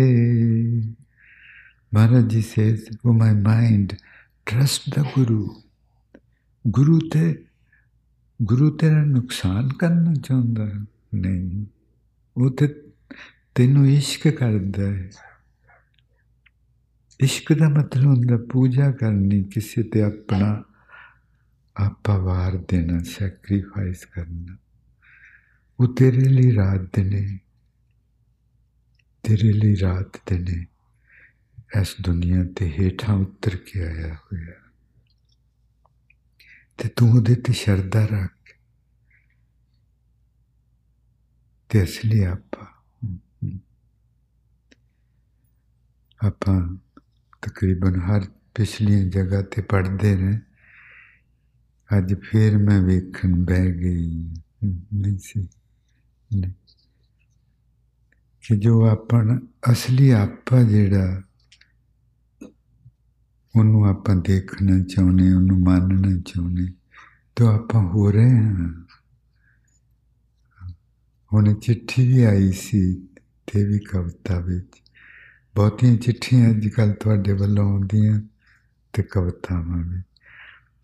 [1.94, 3.92] ਮਹਾਰਾਜ ਜੀ says, ਉਹ ਮਾਈ ਮਾਈਂਡ
[4.50, 5.62] trust ਦਾ ਗੁਰੂ
[6.68, 7.45] ਗੁਰੂ ਤੇ
[8.42, 10.72] ਗੁਰੂ ਤੇਰਾ ਨੁਕਸਾਨ ਕਰਨਾ ਚਾਹੁੰਦਾ
[11.14, 11.66] ਨਹੀਂ।
[12.36, 12.82] ਉਹ ਤੇ
[13.54, 15.10] ਤੈਨੂੰ ਇਸ਼ਕ ਕਰਦਾ ਹੈ।
[17.20, 20.64] ਇਸ਼ਕ ਦਾ ਮਤਲਬ ਹੁੰਦਾ ਪੂਜਾ ਕਰਨੀ, ਕਿਸੇ ਤੇ ਆਪਣਾ
[21.76, 24.56] ਆਪਾ ਵਾਰ ਦੇਣਾ ਸੈਕਰੀਫਾਈਸ ਕਰਨਾ।
[25.80, 27.38] ਉਹ ਤੇਰੇ ਲਈ ਰਾਤ ਦਿਨੇ
[29.22, 30.66] ਤੇਰੇ ਲਈ ਰਾਤ ਦਿਨੇ
[31.80, 34.65] ਇਸ ਦੁਨੀਆ ਤੇ ਹੇਠਾਂ ਉਤਰ ਕੇ ਆਇਆ ਹੋਇਆ
[36.78, 38.32] ਤੇ ਤੂੰ ਉਹਦੇ ਤੇ ਸ਼ਰਧਾ ਰੱਖ
[41.68, 42.66] ਤੇ ਅਸਲੀ ਆਪਾ
[46.26, 46.76] ਆਪਾਂ
[47.42, 50.40] ਤਕਰੀਬਨ ਹਰ ਪਿਛਲੀਆਂ ਜਗ੍ਹਾ ਤੇ ਪੜਦੇ ਨੇ।
[51.98, 54.34] ਅੱਜ ਫੇਰ ਮੈਂ ਵੇਖਣ ਬਹਿ ਗਈ।
[54.94, 55.48] ਨਹੀਂ ਸੀ।
[58.40, 59.40] ਕਿ ਜੋ ਆਪਣਾ
[59.72, 61.22] ਅਸਲੀ ਆਪਾ ਜਿਹੜਾ
[63.56, 66.72] ਉਹਨੂੰ ਆਪਾਂ ਦੇਖਣਾ ਚਾਹੁੰਦੇ, ਉਹਨੂੰ ਮੰਨਣਾ ਚਾਹੁੰਦੇ।
[67.36, 68.84] ਤਾਂ ਆਪਾਂ ਹੋ ਰਹੇ ਹਾਂ।
[71.32, 73.08] ਹੁਣ ਚਿੱਠੀ ਵੀ ਆਈ ਸੀ
[73.46, 74.82] ਤੇ ਵੀ ਕਵਿਤਾ ਵਿੱਚ।
[75.54, 78.20] ਬਹੁਤੀਆਂ ਚਿੱਠੀਆਂ ਅੱਜ ਕੱਲ ਤੁਹਾਡੇ ਵੱਲੋਂ ਆਉਂਦੀਆਂ
[78.92, 80.06] ਤੇ ਕਵਿਤਾਵਾਂ ਵਿੱਚ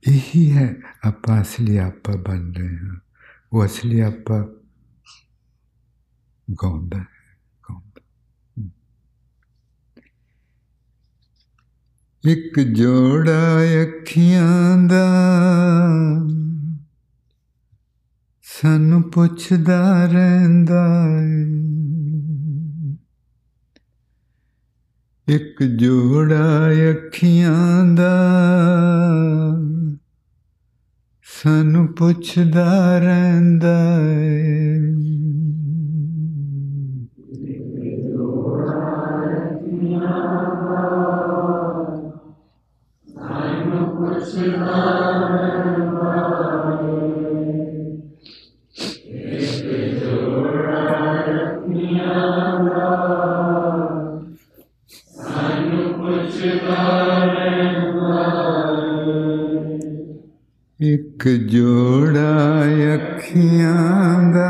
[0.09, 2.97] ਇਹੀ ਹੈ, ਆਪਾਂ ਅਸਲੀ ਆਪਾ ਬਣ ਰਹੇ ਹਾਂ।
[3.53, 4.55] ਉਹ ਅਸਲੀ ਆਪਾ
[6.55, 7.23] ਗਾਉਂਦਾ ਹੈ
[12.25, 15.07] ਇੱਕ ਜੋੜਾ ਅੱਖੀਆਂ ਦਾ।
[18.43, 21.45] ਸਾਨੂੰ ਪੁੱਛਦਾ ਰਹਿੰਦਾ ਏ।
[25.35, 28.31] ਇੱਕ ਜੋੜਾ ਅੱਖੀਆਂ ਦਾ।
[31.43, 34.79] ਸਾਨੂੰ ਪੁੱਛਦਾ ਰਹਿੰਦਾ ਏ।
[61.23, 62.63] ਇੱਕ ਜੋੜਾ
[62.95, 64.49] ਅੱਖੀਆਂ ਦਾ।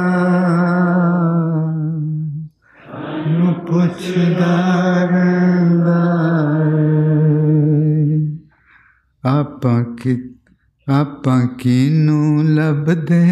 [5.04, 5.98] ਰਹਿੰਦਾ
[9.24, 10.34] ਆਪਾਂ ਕਿ
[10.88, 13.22] ਆਪਾਂ ਕਿਨੂੰ ਲੱਭਦੇ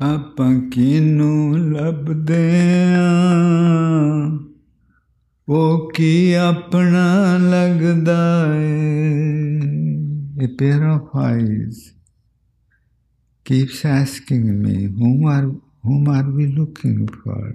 [0.00, 2.50] ਆਪਾਂ ਕਿਨੂੰ ਲੱਭਦੇ
[5.51, 8.19] ਉਹ ਕੀ ਆਪਣਾ ਲੱਗਦਾ
[8.55, 9.17] ਏ
[10.39, 11.77] A pair of eyes
[13.43, 15.47] keeps asking me, whom are,
[15.83, 17.53] whom are we looking for?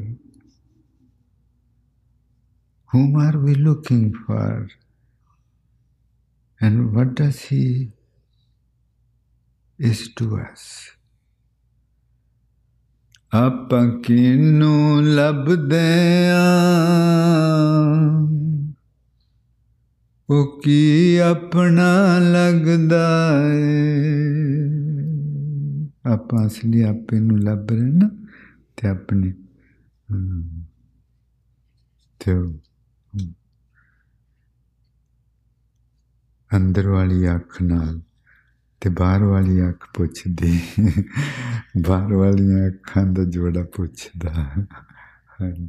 [2.92, 4.68] Whom are we looking for?
[6.60, 7.92] And what does he
[9.78, 10.64] is to us?
[13.33, 18.27] ਆਪਾਂ ਕਿਨੂੰ ਲੱਭਦੇ ਆਂ?
[20.29, 23.89] ਉਹ ਕੀ ਆਪਣਾ ਲੱਗਦਾ ਏ?
[26.05, 28.09] ਆਪਾਂ ਅਸਲੀ ਆਪੇ ਨੂੰ ਲੱਭ ਰਹੇ ਨਾ,
[28.77, 29.33] ਤੇ ਆਪਣੇ।
[32.19, 32.59] ਤੇ
[36.55, 38.01] ਅੰਦਰ ਵਾਲੀ ਅੱਖ ਨਾਲ।
[38.81, 40.59] ਤੇ ਬਾਹਰ ਵਾਲੀ ਅੱਖ ਪੁੱਛਦੀ
[41.81, 44.33] ਬਾਹਰ ਵਾਲੀਆਂ ਅੱਖਾਂ ਦਾ ਜੋੜਾ ਪੁੱਛਦਾ
[45.41, 45.67] ਹਾਂਜੀ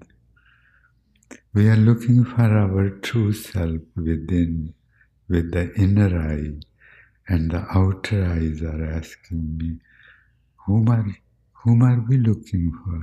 [1.55, 4.75] We are looking for our true self within,
[5.29, 6.53] with the inner eye,
[7.29, 9.71] and the outer eyes are asking me,
[10.61, 11.07] whom are,
[11.65, 13.01] whom are we looking for?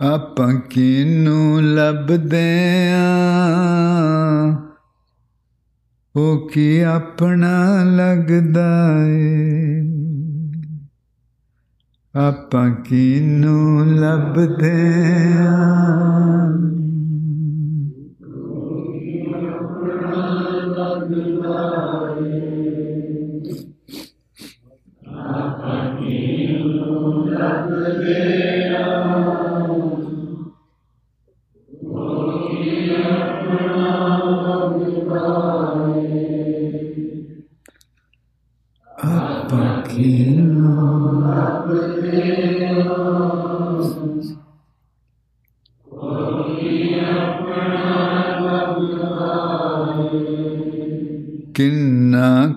[0.00, 2.46] ਆਪਾਂ ਕਿਨੂੰ ਲੱਭਦੇ
[2.92, 4.52] ਆਂ
[6.16, 9.80] ਉਹ ਕੀ ਆਪਣਾ ਲੱਗਦਾ ਏ।
[12.14, 14.92] ਆਪਾਂ ਕਿਨੂੰ ਲੱਭਦੇ
[15.38, 16.52] ਆਂ?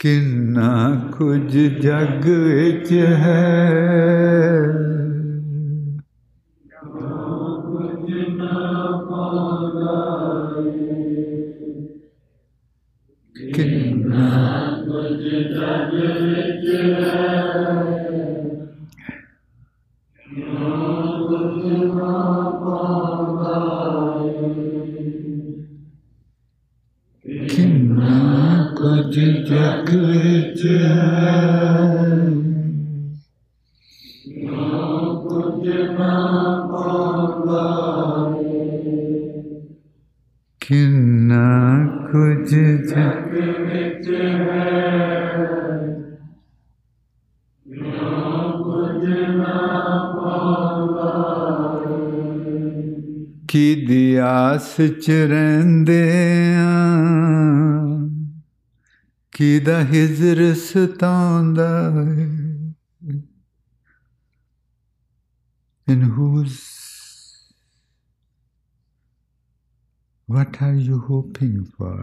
[0.00, 4.62] ਕਿੰਨਾ ਕੁਝ ਜਗ ਵਿੱਚ ਹੈ।
[13.54, 14.60] ਕਿੰਨਾ
[16.62, 17.49] ਕਿੰਨਾ
[29.10, 31.30] ਕੁਝ ਜਗ ਵਿੱਚ ਹੈ
[40.60, 41.46] ਕਿੰਨਾ
[42.04, 42.54] ਕੁਝ
[42.86, 44.10] ਜਗ ਵਿੱਚ
[53.48, 56.09] ਕੀ ਦੀ ਆਸ ਚ ਰਹਿੰਦੇ
[59.39, 62.29] ਕੀ ਦਾ ਹਿਜਰ ਸਤਾਉਂਦਾ ਹੈ
[65.87, 66.55] in whose
[70.27, 71.99] what are you hoping for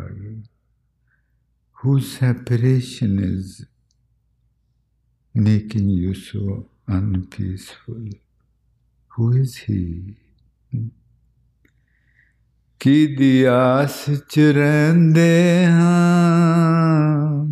[1.81, 3.65] whose separation is
[5.35, 8.05] making you so unpeaceful
[9.17, 9.81] who is he
[12.80, 17.46] ਕੀ ਦੀ ਆਸ ਚ ਰਹਿੰਦੇ ਹਾਂ?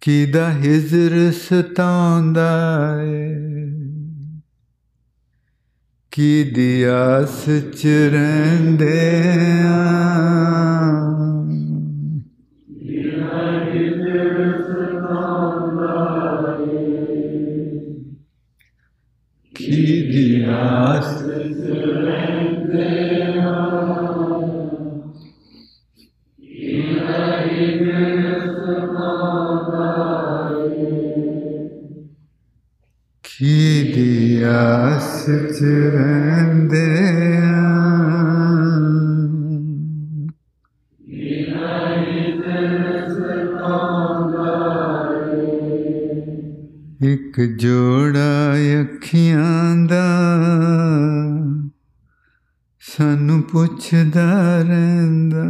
[0.00, 2.50] ਕੀ ਦਾ ਹਿਜਰ ਸਤਾਉਂਦਾ
[3.02, 3.34] ਏ?
[6.12, 7.44] ਕੀ ਦੀ ਆਸ
[7.82, 9.22] ਚ ਰਹਿੰਦੇ
[9.62, 11.37] ਆਂ
[34.68, 35.24] ਕਿਹਦੀ ਆਸ
[35.58, 35.64] ਚ
[35.94, 36.86] ਰਹਿੰਦੇ
[47.12, 50.04] ਇੱਕ ਜੋੜਾ ਅੱਖੀਆਂ ਦਾ
[52.82, 55.44] ਸਾਨੂੰ ਪੁੱਛਦਾ ਰਹਿੰਦਾ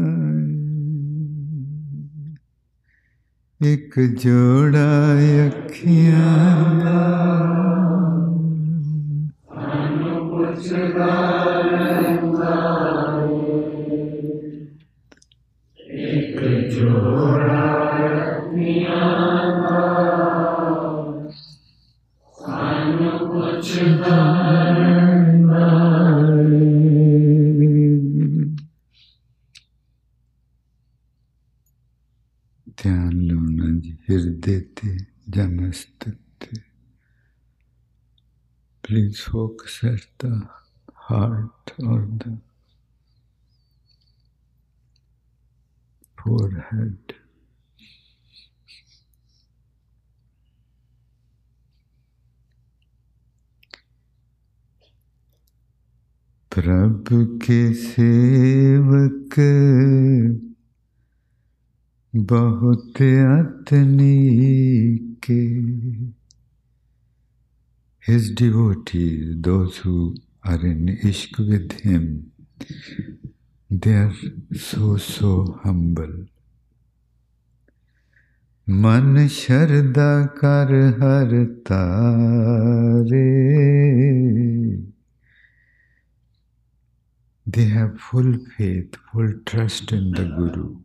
[3.60, 5.14] ਇੱਕ ਜੋੜਾ
[5.46, 7.28] ਅੱਖੀਆਂ ਦਾ
[39.18, 40.48] please focus at the
[40.94, 42.38] heart or the
[46.16, 47.14] forehead.
[56.52, 59.34] प्रभु के सेवक
[62.14, 64.16] बहुत अतनी
[65.24, 65.42] के
[68.09, 72.32] His devotees, those who are in ishq with him,
[73.70, 74.14] they are
[74.56, 76.14] so, so humble.
[78.70, 81.34] मन शरदा कर हर
[87.46, 90.78] They have full faith, full trust in the Guru.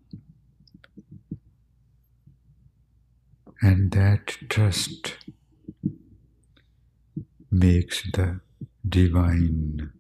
[3.62, 5.18] And that trust
[7.54, 8.40] makes the
[8.88, 9.92] divine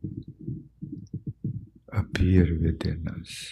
[1.91, 3.47] appear within us.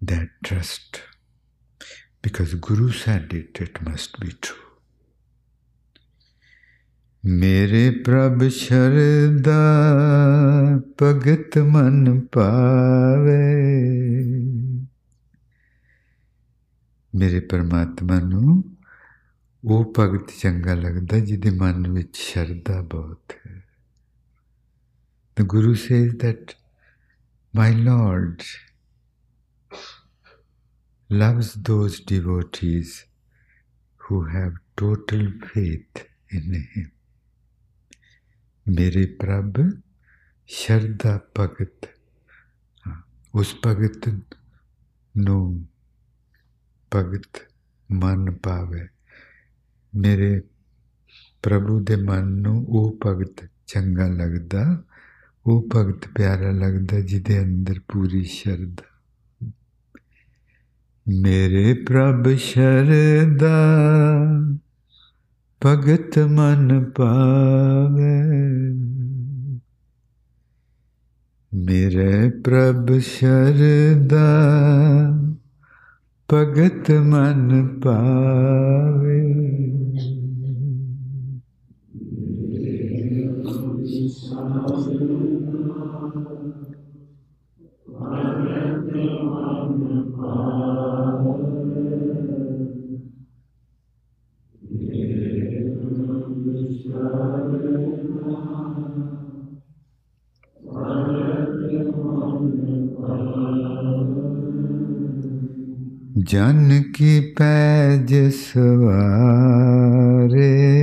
[0.00, 1.02] That trust,
[2.22, 4.60] because Guru said it, it must be true.
[7.26, 9.60] मेरे प्रभ शरदा
[11.00, 13.44] भगत मन पावे
[17.14, 18.62] ਮੇਰੇ ਪਰਮਾਤਮਾ ਨੂੰ
[19.64, 23.62] ਉਹ ਭਗਤ ਚੰਗਾ ਲੱਗਦਾ ਜਿਹਦੇ ਮਨ ਵਿੱਚ ਸ਼ਰਧਾ ਬਹੁਤ ਹੈ
[25.36, 26.52] The Guru says that
[27.54, 28.42] my Lord
[31.10, 32.92] loves those devotees
[34.00, 36.02] who have total faith
[36.36, 36.90] in Him.
[38.66, 39.58] ਮੇਰੇ ਪ੍ਰਭ
[40.46, 41.88] ਸ਼ਰਧਾ ਭਗਤ
[43.34, 44.08] ਉਸ ਭਗਤ
[45.14, 45.66] ਨੂੰ
[46.94, 47.40] ਭਗਤ
[47.92, 48.86] ਮਨ ਪਾਵੇ।
[49.94, 50.42] ਮੇਰੇ
[51.42, 54.82] ਪ੍ਰਭੂ ਦੇ ਮਨ ਨੂੰ ਉਹ ਭਗਤ ਚੰਗਾ ਲੱਗਦਾ,
[55.46, 59.00] ਉਹ ਭਗਤ ਪਿਆਰਾ ਲੱਗਦਾ ਜਿਹਦੇ ਅੰਦਰ ਪੂਰੀ ਸ਼ਰਧਾ।
[61.08, 63.50] ਮੇਰੇ ਪ੍ਰਭ ਸ਼ਰਦਾ
[65.66, 68.22] ਭਗਤ ਮਨ ਪਾਵੇ।
[71.54, 74.26] ਮੇਰੇ ਪ੍ਰਭ ਸ਼ਰਦਾ
[76.32, 79.20] ਭਗਤ ਮਨ ਪਾਵੇ।
[106.24, 110.78] ਜਨ ਕੀ ਪੈਜ ਸਵਾਰੇ?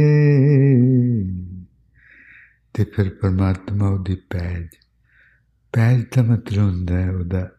[2.74, 4.68] ਤੇ ਫਿਰ ਪਰਮਾਤਮਾ ਉਹਦੀ ਪੈਜ
[5.74, 7.52] ਪੈਜ ਦਾ ਮਤਲਬ ਹੁੰਦਾ ਹੈ ਉਹਦਾ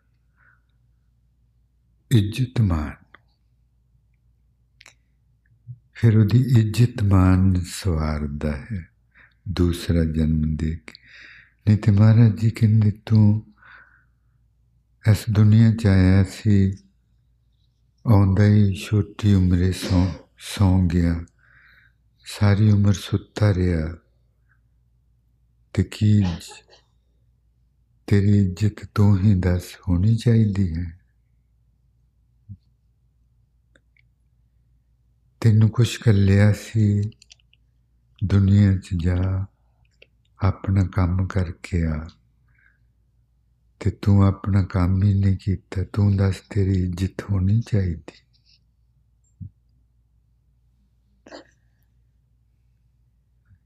[2.10, 2.92] ਇੱਜ਼ਤ ਮਾਨ।
[5.92, 8.88] ਫਿਰ ਉਹਦੀ ਇੱਜ਼ਤ ਮਾਨ ਸਵਾਰਦਾ ਹੈ
[9.48, 10.92] ਦੂਸਰਾ ਜਨਮ ਦੇ ਕੇ।
[11.68, 13.52] ਨਹੀਂ ਤੇ ਮਹਾਰਾਜ ਜੀ ਕਹਿੰਦੇ ਤੂੰ
[15.10, 16.78] ਇਸ ਦੁਨੀਆ ਚ ਆਇਆ ਸੀ
[18.06, 20.06] ਆਉਂਦਾ ਹੀ ਛੋਟੀ ਉਮਰੇ ਸੌ
[20.38, 21.24] ਸੌ ਗਿਆ।
[22.24, 23.96] ਸਾਰੀ ਉਮਰ ਸੁੱਤਾ ਰਿਹਾ।
[25.74, 26.22] ਤੇ ਕੀ
[28.06, 31.00] ਤੇਰੀ ਇੱਜ਼ਤ ਤੂੰ ਹੀ ਦੱਸ ਹੋਣੀ ਚਾਹੀਦੀ ਹੈ?
[35.40, 37.10] ਤੈਨੂੰ ਕੁਛ ਕੱਲਿਆ ਸੀ?
[38.24, 39.46] ਦੁਨੀਆ 'ਚ ਜਾ,
[40.42, 42.08] ਆਪਣਾ ਕੰਮ ਕਰਕੇ ਆ।
[43.84, 48.12] ਤੇ ਤੂੰ ਆਪਣਾ ਕੰਮ ਹੀ ਨਹੀਂ ਕੀਤਾ। ਤੂੰ ਦੱਸ ਤੇਰੀ ਇੱਜ਼ਤ ਹੋਣੀ ਚਾਹੀਦੀ।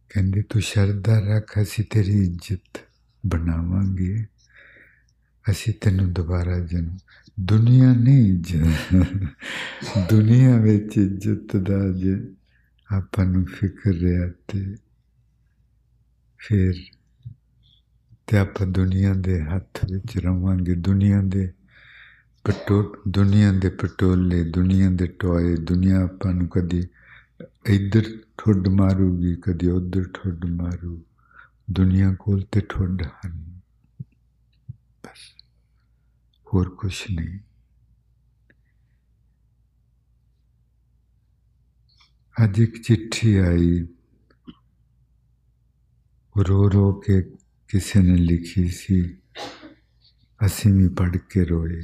[0.09, 2.81] ਕਹਿੰਦੇ, ਤੂੰ ਸ਼ਰਧਾ ਰੱਖ, ਅਸੀਂ ਤੇਰੀ ਇੱਜ਼ਤ
[3.27, 4.27] ਬਣਾਵਾਂਗੇ।
[5.51, 6.99] ਅਸੀਂ ਤੈਨੂੰ ਦੁਬਾਰਾ ਜਨਮ
[7.41, 8.97] ਦੁਨੀਆ ਨਹੀਂ ਇੱਜ਼ਤ।
[10.11, 12.35] ਦੁਨੀਆ ਵਿੱਚ ਇੱਜ਼ਤ ਦਾ ਜੇ
[12.97, 14.77] ਆਪਾਂ ਨੂੰ ਫਿਕਰ ਰਿਹਾ ਤੇ
[16.39, 16.75] ਫਿਰ
[18.27, 21.53] ਤੇ ਆਪਾਂ ਦੁਨੀਆ ਦੇ ਹੱਥ ਵਿੱਚ ਰਵਾਂਗੇ। ਦੁਨੀਆ ਦੇ
[22.45, 26.83] ਪਟੋ ਦੁਨੀਆ ਦੇ ਪਟੋਲੇ, ਦੁਨੀਆ ਦੇ ਟੋਏ, ਦੁਨੀਆ ਆਪਾਂ ਨੂੰ ਕਦੀ
[27.67, 28.03] ਇੱਧਰ
[28.39, 31.03] ਠੁੱਡ ਮਾਰੂਗੀ, ਕਦੀ ਉੱਧਰ ਠੁੱਡ ਮਾਰੂ।
[31.71, 33.61] ਦੁਨੀਆ ਕੋਲ ਤੇ ਠੁੱਡ ਹਨ
[35.05, 35.35] ਬਸ,
[36.47, 37.39] ਹੋਰ ਕੁਛ ਨਹੀਂ।
[42.37, 43.87] ਅੱਜ ਇੱਕ ਚਿੱਠੀ ਆਈ।
[46.49, 47.23] ਰੋ ਰੋ ਕੇ
[47.69, 49.17] ਕਿਸੇ ਨੇ ਲਿਖੀ ਸੀ,
[50.47, 51.83] ਅਸੀਂ ਵੀ ਪੜ੍ਹ ਕੇ ਰੋਏ।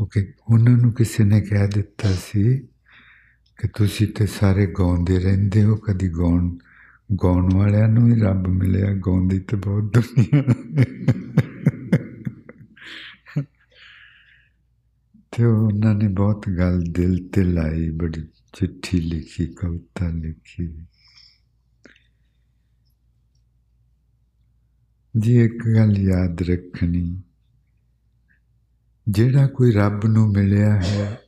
[0.00, 2.42] ਓਕੇ ਉਹਨਾਂ ਨੂੰ ਕਿਸੇ ਨੇ ਕਹਿ ਦਿੱਤਾ ਸੀ
[3.58, 6.56] ਕਿ ਤੁਸੀਂ ਤੇ ਸਾਰੇ ਗਾਉਂਦੇ ਰਹਿੰਦੇ ਹੋ, ਕਦੀ ਗਾਉਣ
[7.14, 10.42] ਗਾਉਣ ਵਾਲਿਆਂ ਨੂੰ ਹੀ ਰੱਬ ਮਿਲਿਆ ਗਾਉਂਦੀ ਤੇ ਬਹੁਤ ਦੁਨੀਆ
[15.30, 20.86] ਤੇ ਉਹਨਾਂ ਨੇ ਬਹੁਤ ਗੱਲ ਦਿਲ ਤੇ ਲਾਈ, ਬੜੀ ਚਿੱਠੀ ਲਿਖੀ, ਕਵਿਤਾ ਲਿਖੀ।
[25.16, 27.22] ਜੀ ਇੱਕ ਗੱਲ ਯਾਦ ਰੱਖਣੀ,
[29.06, 31.18] ਜਿਹੜਾ ਕੋਈ ਰੱਬ ਨੂੰ ਮਿਲਿਆ ਹੈ,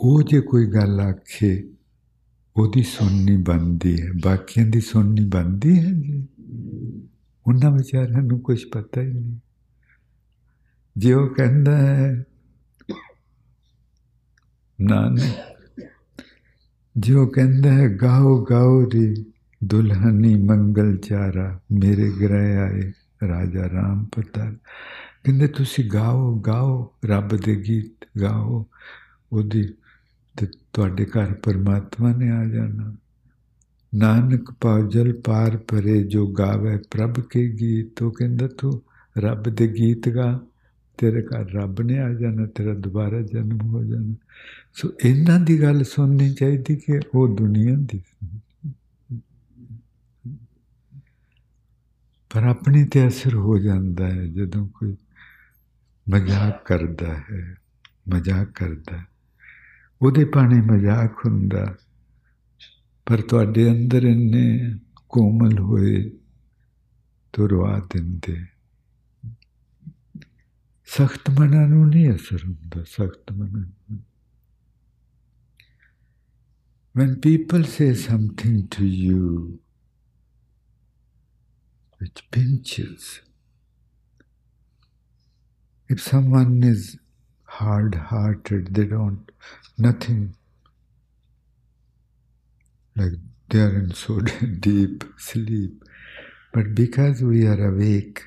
[0.00, 1.52] ਉਹ ਜੇ ਕੋਈ ਗੱਲ ਆਖੇ,
[2.56, 6.26] ਉਹਦੀ ਸੁਣਨੀ ਬੰਦੀ ਹੈ। ਬਾਕੀਆਂ ਦੀ ਸੁਣਨੀ ਬੰਦੀ ਹੈ ਜੀ
[7.46, 9.38] ਉਹਨਾਂ ਵਿਚਾਰਿਆਂ ਨੂੰ ਕੁਝ ਪਤਾ ਹੀ ਨਹੀਂ।
[10.96, 12.24] ਜੇ ਉਹ ਕਹਿੰਦਾ ਹੈ,
[14.78, 15.84] ਨਾਨਕ,
[16.96, 19.14] ਜੋ ਕਹਿੰਦਾ ਹੈ, ਗਾਓ ਗਾਓ ਰੀ
[19.64, 22.92] ਦੁਲਹਨੀ ਮੰਗਲ ਚਾਰਾ ਮੇਰੇ ਗ੍ਰਹਿ ਆਏ,
[23.28, 24.56] ਰਾਜਾ ਰਾਮ ਪਤਾਲ।
[25.24, 28.66] ਕਹਿੰਦੇ, ਤੁਸੀਂ ਗਾਓ ਗਾਓ, ਰੱਬ ਦੇ ਗੀਤ ਗਾਓ।
[29.32, 29.74] ਉਹਦੀ
[30.36, 32.96] ਤੇ ਤੁਹਾਡੇ ਘਰ ਪਰਮਾਤਮਾ ਨੇ ਆ ਜਾਣਾ।
[33.94, 38.82] ਨਾਨਕ ਪਾਜਲ ਪਾਰ ਪਰੇ ਜੋ ਗਾਵੇ ਪ੍ਰਭ ਕੇ ਗੀਤ। ਉਹ ਕਹਿੰਦਾ, ਤੂੰ
[39.18, 40.40] ਰੱਬ ਦੇ ਗੀਤ ਗਾ।
[40.98, 44.14] ਤੇਰੇ ਘਰ ਰੱਬ ਨੇ ਆ ਜਾਣਾ, ਤੇਰਾ ਦੁਬਾਰਾ ਜਨਮ ਹੋ ਜਾਣਾ।
[44.74, 48.02] ਸੋ ਇਹਨਾਂ ਦੀ ਗੱਲ ਸੁਣਨੀ ਚਾਹੀਦੀ ਕਿ ਉਹ ਦੁਨੀਆ ਦੀ
[52.34, 54.96] ਪਰ ਆਪਣੇ ਤੇ ਅਸਰ ਹੋ ਜਾਂਦਾ ਹੈ, ਜਦੋਂ ਕੋਈ
[56.10, 57.56] ਮਜ਼ਾਕ ਕਰਦਾ ਹੈ,
[58.08, 59.04] ਮਜ਼ਾਕ ਕਰਦਾ
[60.02, 61.76] ਉਹਦੇ ਪਾਣੇ ਮਜ਼ਾਕ ਹੁੰਦਾ,
[63.06, 64.78] ਪਰ ਤੁਹਾਡੇ ਅੰਦਰ ਇੰਨੇ
[65.08, 66.10] ਕੋਮਲ ਹੋਏ
[67.32, 68.46] ਤੁਰਵਾ ਦਿੰਦੇ।
[70.86, 73.98] ਸਖਤ ਮਨਾਂ ਨੂੰ ਨਹੀਂ ਅਸਰ ਹੁੰਦਾ, ਸਖਤ ਮਨਾਂ ਨੂੰ।
[76.98, 79.58] When people say something to you
[82.00, 83.20] which pinches
[85.90, 86.98] if someone is
[87.44, 89.32] hard hearted they don't
[89.78, 90.34] nothing
[92.96, 93.16] like
[93.48, 94.20] they are in so
[94.68, 95.84] deep sleep
[96.54, 98.22] but because we are awake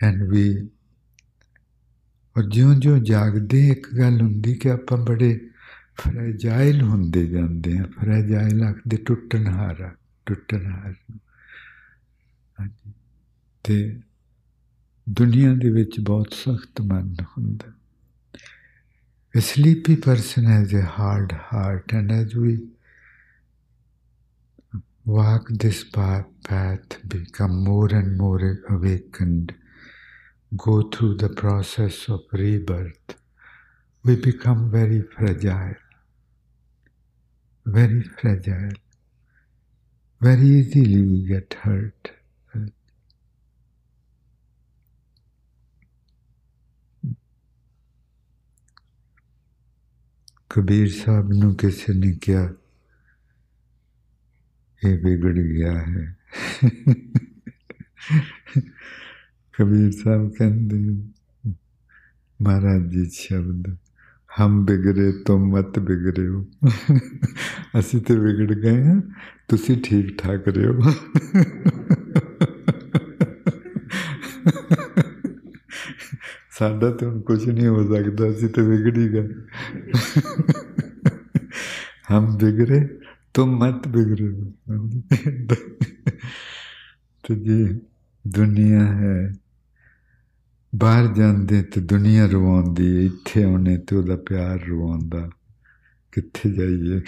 [0.00, 0.46] and we
[2.36, 5.50] ਔਰ ਜਿਉਂ ਜਿਉਂ ਜਾਗਦੇ ਇੱਕ ਗੱਲ ਹੁੰਦੀ ਕਿ ਆਪਾਂ ਬੜੇ
[6.00, 9.94] ਫਰੈਜਾਈਲ ਹੁੰਦੇ ਜਾਂਦੇ ਆ ਫਰੈਜਾਈਲ ਆਖਦੇ ਟੁੱਟਣ ਹਾਰਾ
[10.26, 11.18] ਟੁੱਟਣ ਹਾਰ ਹਾਂਜੀ
[13.64, 14.00] ਤੇ
[15.10, 17.72] ਦੁਨੀਆ ਦੇ ਵਿੱਚ ਬਹੁਤ ਸਖਤ ਮਨ ਹੁੰਦਾ
[19.38, 22.52] A sleepy person has a hard heart, and as we
[25.04, 29.52] walk this path, become more and more awakened,
[30.56, 33.16] go through the process of rebirth,
[34.04, 35.74] we become very fragile,
[37.66, 38.78] very fragile.
[40.20, 42.23] Very easily we get hurt.
[50.54, 52.48] Kabir Sahib ਨੂੰ ਕਿਸੇ ਨੇ ਕਿਹਾ,
[54.82, 56.16] ਇਹ ਵਿਗੜ ਗਿਆ ਹੈ।
[59.54, 60.78] ਕਬੀਰ ਸਾਹਿਬ ਕਹਿੰਦੇ,
[62.40, 63.76] ਮਹਾਰਾਜ ਜੀ ਸ਼ਬਦ,
[64.30, 66.46] ਹਮ ਬਿਗੜੇ ਤੁਮ ਮਤ ਬਿਗੜੇ ਹੋ
[67.78, 69.00] ਅਸੀਂ ਤੇ ਵਿਗੜ ਗਏ ਹਾਂ,
[69.48, 70.92] ਤੁਸੀਂ ਠੀਕ ਠਾਕ ਰਹੋ।
[76.58, 79.28] ਸਾਡਾ ਤਾਂ ਹੁਣ ਕੁਝ ਨਹੀਂ ਹੋ ਸਕਦਾ, ਅਸੀਂ ਤੇ ਵਿਗੜੀ ਹੀ ਗਏ।
[82.12, 82.98] ਹਮ ਬਿਗੜੇ
[83.34, 84.32] ਤੁਮ ਮਤ ਬਿਗੜੇ
[87.22, 87.80] ਤੇ ਜੀ,
[88.28, 89.32] ਦੁਨੀਆ ਹੈ।
[90.74, 95.30] ਬਾਹਰ ਜਾਂਦੇ ਤੇ ਦੁਨੀਆ ਰਵਾਉਂਦੀ ਇੱਥੇ ਆਉਣੇ ਤੇ ਉਹਦਾ ਪਿਆਰ ਰਵਾਉਂਦਾ।
[96.12, 97.00] ਕਿੱਥੇ ਜਾਈਏ?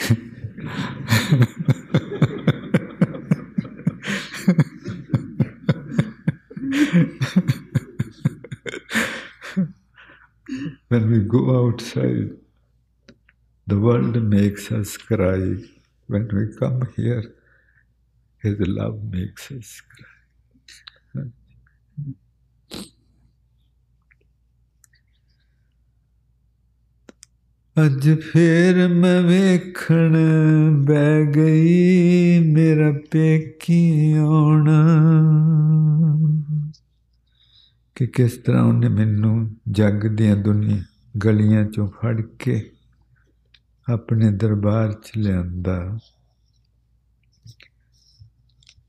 [10.95, 12.31] when we go outside
[13.67, 15.55] The world makes us cry.
[16.07, 17.23] When we come here,
[18.37, 20.11] His love makes us cry.
[27.77, 30.15] ਅੱਜ ਫੇਰ ਮੈਂ ਵੇਖਣ
[30.87, 34.81] ਬਹਿ ਗਈ ਮੇਰਾ ਪੇਕੀ ਆਉਣਾ
[37.96, 40.82] ਕਿ ਕਿਸ ਤਰ੍ਹਾਂ ਉਹਨੇ ਮੈਨੂੰ ਜੱਗ ਦੀਆਂ ਦੁਨੀਆ
[41.24, 42.72] ਗਲੀਆਂ ਚੋਂ ਫੜ ਕੇ
[43.92, 45.98] ਆਪਣੇ ਦਰਬਾਰ 'ਚ ਲਿਆਂਦਾ।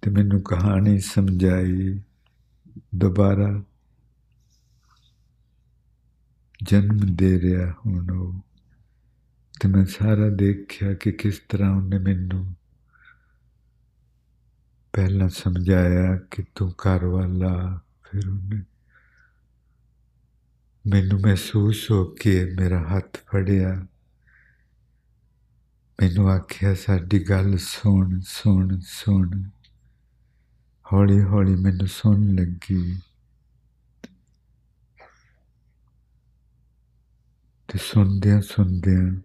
[0.01, 2.01] ਤੇ ਮੈਨੂੰ ਕਹਾਣੀ ਸਮਝਾਈ।
[2.95, 3.63] ਦੁਬਾਰਾ
[6.63, 8.39] ਜਨਮ ਦੇ ਰਿਹਾ ਹੁਣ ਉਹ।
[9.61, 12.55] ਤੇ ਮੈਂ ਸਾਰਾ ਦੇਖਿਆ ਕਿ ਕਿਸ ਤਰ੍ਹਾਂ ਉਹਨੇ ਮੈਨੂੰ
[14.93, 18.63] ਪਹਿਲਾਂ ਸਮਝਾਇਆ ਕਿ ਤੂੰ ਘਰ ਵਾਲਾ, ਫਿਰ ਉਹਨੇ
[20.87, 23.85] ਮੈਨੂੰ ਮਹਿਸੂਸ ਹੋ ਕੇ ਮੇਰਾ ਹੱਥ ਫੜਿਆ।
[26.01, 29.43] ਮੈਨੂੰ ਆਖਿਆ, ਸਾਡੀ ਗੱਲ ਸੁਣ ਸੁਣ ਸੁਣ।
[30.93, 32.99] ਹੌਲੀ ਹੌਲੀ ਮੈਨੂੰ ਸੁਣ ਲੱਗੀ
[37.67, 39.21] ਤੇ ਸੁਣਦਿਆਂ ਸੁਣਦਿਆਂ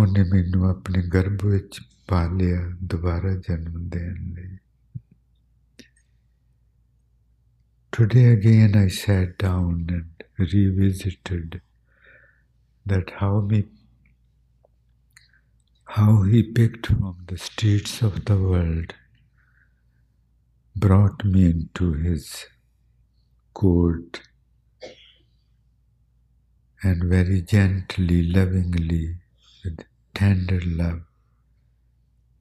[0.00, 4.56] ਉਹਨੇ ਮੈਨੂੰ ਆਪਣੇ ਗਰਭ ਵਿੱਚ ਪਾ ਲਿਆ ਦੁਬਾਰਾ ਜਨਮ ਦੇਣ ਲਈ।
[7.96, 11.62] Today again I sat down and revisited
[12.84, 13.68] that how me
[15.86, 18.92] how he picked from the streets of the world,
[20.76, 22.44] brought me into his
[23.54, 24.20] court,
[26.82, 29.16] and very gently, lovingly,
[29.64, 31.00] with tender love,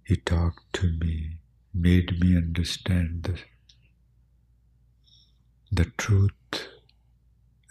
[0.04, 1.38] he talked to me,
[1.74, 3.40] made me understand the,
[5.76, 6.60] the truth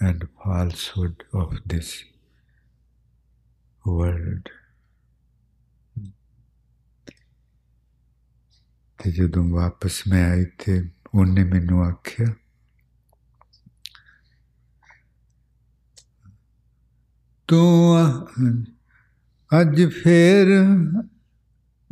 [0.00, 1.92] and falsehood of this
[3.84, 4.50] world.
[8.98, 10.80] ਤੇ ਜਦੋਂ ਵਾਪਸ ਮੈਂ ਆਈ ਤੇ
[11.14, 12.34] ਉਹਨੇ ਮੈਨੂੰ ਆਖਿਆ
[17.48, 17.96] ਤੂੰ
[19.50, 20.48] ਅੱਜ ਫੇਰ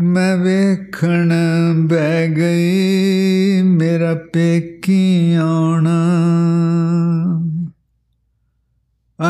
[0.02, 1.32] ਮੈਂ ਵੇਖਣ
[1.76, 5.98] ਬਹਿ ਗਈ, ਮੇਰਾ ਪੇਕੀ ਆਉਣਾ।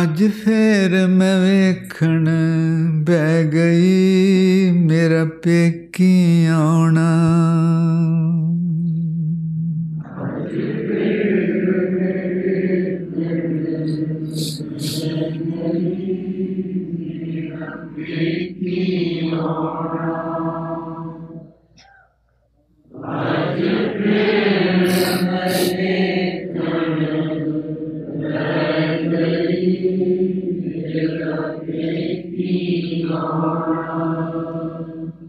[0.02, 2.28] ਅੱਜ ਫੇਰ ਮੈਂ ਵੇਖਣ
[3.06, 7.10] ਬਹਿ ਗਈ, ਮੇਰਾ ਪੇਕੀ ਆਉਣਾ।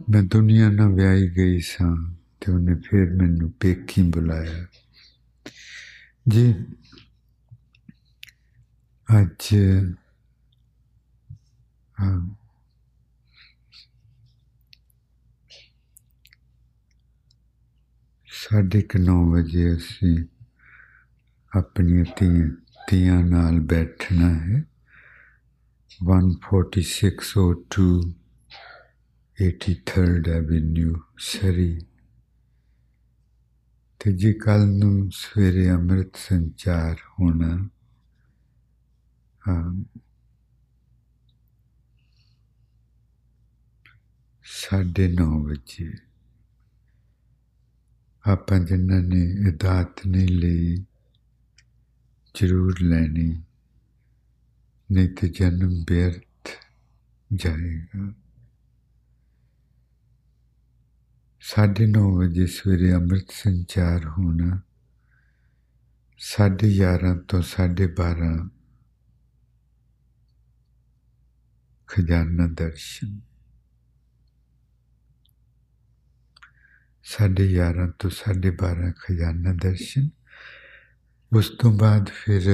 [0.09, 4.65] ਮੈਂ ਦੁਨੀਆ ਨਾਲ ਵਿਆਹੀ ਗਈ ਸਾਂ ਤੇ ਉਹਨੇ ਫਿਰ ਮੈਨੂੰ ਪੇਕੀ ਬੁਲਾਇਆ।
[6.27, 6.55] ਜੀ,
[9.21, 9.55] ਅੱਜ,
[12.01, 12.35] ਹਾਂ।
[18.27, 20.25] ਸਾਢੇ ਕੁ ਨੌ ਵਜੇ ਅਸੀਂ
[21.57, 22.47] ਆਪਣੀਆਂ ਧੀਆਂ
[22.89, 24.63] ਧੀਆਂ ਨਾਲ ਬੈਠਣਾ ਹੈ।
[26.03, 27.83] 14602
[29.37, 31.79] 83rd ਐਵੇਨਿਊ ਸਰੀ
[33.99, 37.51] ਤੇ ਜੀ ਕੱਲ ਨੂੰ ਸਵੇਰੇ ਅੰਮ੍ਰਿਤ ਸੰਚਾਰ ਹੋਣਾ
[44.45, 45.93] ਸਾਢੇ ਨੌ ਵਜੇ,
[48.23, 50.75] ਆਪਾਂ ਜਿਨ੍ਹਾਂ ਨੇ ਇਦਾਤ ਨਹੀਂ ਲਈ,
[52.35, 53.43] ਜ਼ਰੂਰ ਲੈਣੀ।
[54.91, 56.49] ਨਹੀਂ ਤੇ ਜਨਮ ਬਿਰਥ
[57.33, 58.13] ਜਾਏਗਾ
[61.39, 64.61] ਸਾਢੇ ਨੌ ਵਜੇ ਸਵੇਰੇ ਅੰਮ੍ਰਿਤ ਸੰਚਾਰ ਹੋਣਾ
[66.17, 68.49] ਸਾਢੇ 11 ਤੋਂ ਸਾਢੇ 12
[71.87, 73.19] ਖਜ਼ਾਨਾ ਦਰਸ਼ਨ
[77.03, 80.09] ਸਾਢੇ 11 ਤੋਂ ਸਾਢੇ 12 ਖਜ਼ਾਨਾ ਦਰਸ਼ਨ
[81.31, 82.49] ਉਸ ਤੋਂ ਬਾਅਦ ਫਿਰ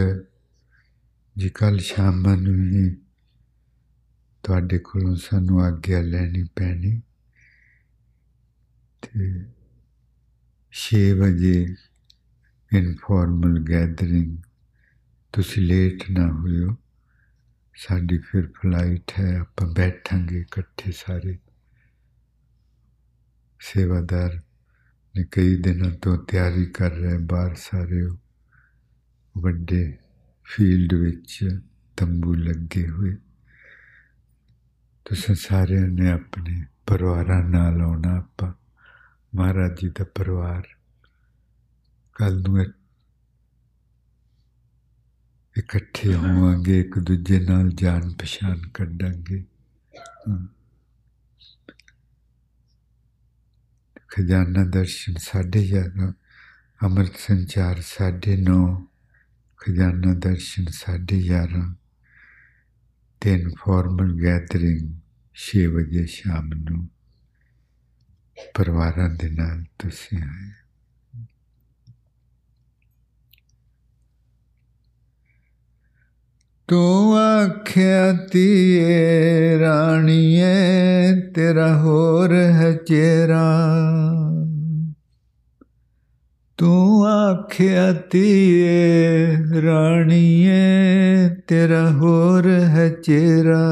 [1.40, 2.96] ਜੀ ਕੱਲ ਸ਼ਾਮ ਨੂੰ ਹੀ
[4.44, 7.02] ਤੁਹਾਡੇ ਕੋਲੋਂ ਸਾਨੂੰ ਆਗਿਆ ਲੈਣੀ ਪੈਣੀ।
[9.02, 9.46] ਤੇ
[10.72, 11.76] 6 ਵਜੇ
[12.74, 14.38] ਇਨਫਾਰਮਲ ਗੈਦਰਿੰਗ
[15.34, 16.76] ਤੁਸੀਂ ਲੇਟ ਨਾ ਹੋਇਓ।
[17.76, 21.40] ਸਾਡੀ ਫਿਰ ਫਲਾਈਟ ਹੈ, ਆਪਾਂ ਬੈਠਾਂਗੇ ਇਕੱਠੇ ਸਾਰੇ।
[23.60, 24.42] ਸੇਵਾਦਾਰ
[25.16, 28.10] ਨੇ ਕਈ ਦਿਨਾਂ ਤੋਂ ਤਿਆਰੀ ਕਰ ਰਹੇ, ਬਾਹਰ ਸਾਰੇ
[29.38, 29.98] ਵੱਡੇ
[30.56, 31.60] ਫੀਲਡ ਵਿੱਚ
[31.98, 33.16] ਤੰਬੂ ਲੱਗੇ ਹੋਏ।
[35.06, 38.54] ਤੁਸੀਂ ਸਾਰਿਆਂ ਨੇ ਆਪਣੇ ਪਰਿਵਾਰਾਂ ਨਾਲ ਆਉਣਾ ਆਪਾਂ।
[39.36, 40.68] ਮਹਾਰਾਜ ਜੀ ਦਾ ਪਰਿਵਾਰ।
[42.14, 42.62] ਕੱਲ ਨੂੰ
[45.58, 49.46] ਇਕੱਠੇ ਹੋਵਾਂਗੇ, ਇੱਕ ਦੂਜੇ ਨਾਲ ਜਾਣ ਪਛਾਣ ਕੱਢਾਂਗੇ।
[54.08, 56.14] ਖਜ਼ਾਨਾ ਦਰਸ਼ਨ ਸਾਢੇ ਗਿਆਰਾਂ,
[56.84, 58.86] ਅੰਮ੍ਰਿਤ ਸੰਚਾਰ ਸਾਢੇ ਨੌ।
[59.60, 61.76] ਖਜ਼ਾਨਾ ਦਰਸ਼ਨ ਸਾਢੇ ਗਿਆਰਾਂ
[63.22, 64.94] ਤੇ ਇਨਫੋਰਮਲ ਗੈਦਰਿੰਗ
[65.34, 66.90] 6 ਵਜੇ ਸ਼ਾਮ ਨੂੰ।
[68.54, 70.52] ਪਰਿਵਾਰਾਂ ਦੇ ਨਾਲ ਤੁਸੀਂ ਆਏ।
[76.68, 80.52] ਤੂੰ ਆਖਿਆ ਤੀਏ ਰਾਣੀਏ,
[81.36, 83.66] ਤੇਰਾ ਹੋਰ ਹੈ ਚਿਹਰਾ।
[86.60, 90.60] ਤੂੰ ਆਖਿਆ ਤੀਏ ਰਾਣੀਏ
[91.48, 93.66] ਤੇਰਾ ਹੋਰ ਹੈ ਚਿਹਰਾ।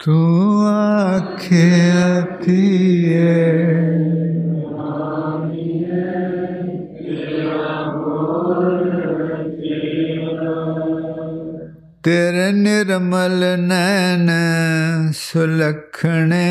[0.00, 3.34] ਤੂੰ ਆਖਿਆ ਥੀਏ
[12.02, 14.30] ਤੇਰੇ ਨਿਰਮਲ ਨੈਣ
[15.14, 16.44] ਸੁਲਖਣੇ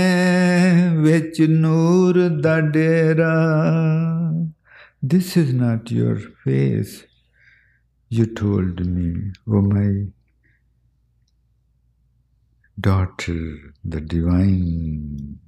[0.98, 3.34] ਵਿੱਚ ਨੂਰ ਦਾ ਡੇਰਾ
[5.06, 6.92] This is not your face,
[8.12, 9.08] you told me,
[9.46, 9.90] O my
[12.80, 15.40] daughter, the divine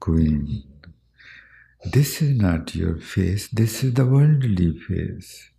[0.00, 0.64] queen.
[1.84, 5.50] This is not your face, this is the worldly face.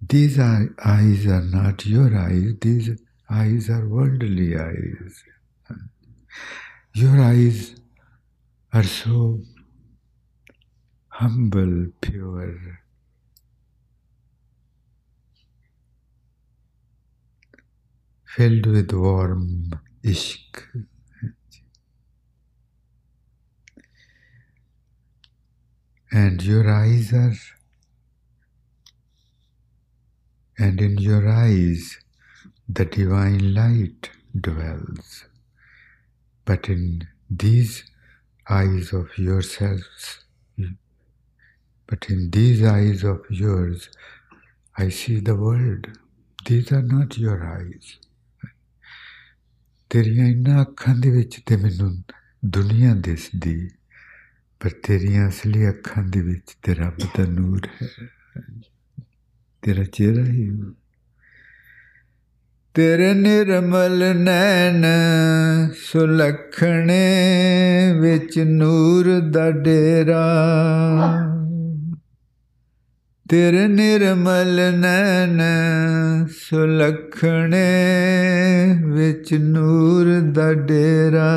[0.00, 2.90] These are, eyes are not your eyes, these
[3.28, 5.24] eyes are worldly eyes.
[6.94, 7.74] Your eyes
[8.72, 9.40] are so
[11.08, 12.80] humble, pure.
[18.38, 19.72] Filled with warm
[20.04, 20.84] ishq.
[26.12, 27.34] And your eyes are
[30.56, 31.98] and in your eyes
[32.68, 34.10] the divine light
[34.40, 35.24] dwells.
[36.44, 37.82] But in these
[38.48, 40.24] eyes of yourselves,
[41.88, 43.90] but in these eyes of yours,
[44.76, 45.88] I see the world.
[46.46, 47.98] These are not your eyes.
[49.90, 52.02] ਤੇਰੀਆਂ ਇਹਨਾਂ ਅੱਖਾਂ ਦੇ ਵਿੱਚ ਤੇ ਮੈਨੂੰ
[52.44, 53.70] ਦੁਨੀਆ ਦਿਸਦੀ,
[54.60, 57.88] ਪਰ ਤੇਰੀਆਂ ਅਸਲੀ ਅੱਖਾਂ ਦੇ ਵਿੱਚ ਤੇ ਰੱਬ ਦਾ ਨੂਰ ਹੈ।
[59.62, 60.50] ਤੇਰਾ ਚਿਹਰਾ ਹੀ
[62.74, 64.84] ਤੇਰੇ ਨਿਰਮਲ ਨੈਣ
[65.74, 67.02] ਸੁਲਖਣੇ
[68.00, 70.24] ਵਿੱਚ ਨੂਰ ਦਾ ਡੇਰਾ।
[73.28, 75.42] ਤੇਰੇ ਨਿਰਮਲ ਨੈਣ
[76.26, 77.62] ਸੁਲਖਣੇ
[78.84, 81.28] ਵਿੱਚ ਨੂਰ ਦਾ ਡੇਰਾ।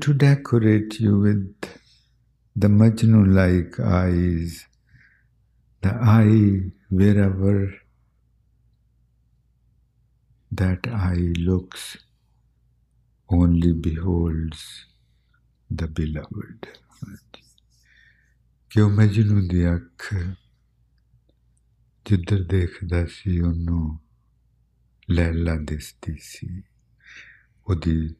[0.00, 1.54] to decorate you with
[2.56, 4.66] the Majnu like eyes,
[5.82, 7.74] the eye wherever
[10.50, 11.98] that eye looks
[13.28, 14.86] only beholds
[15.70, 16.66] the beloved.
[18.70, 20.14] ਕਿਉਂ ਮਜਨੂ ਦੀ ਅੱਖ
[22.04, 23.98] ਜਿੱਧਰ ਦੇਖਦਾ ਸੀ ਉਹਨੂੰ
[25.10, 26.62] ਲੈਲਾ ਦਿਸਦੀ ਸੀ
[27.66, 28.14] ਉਹਦੀ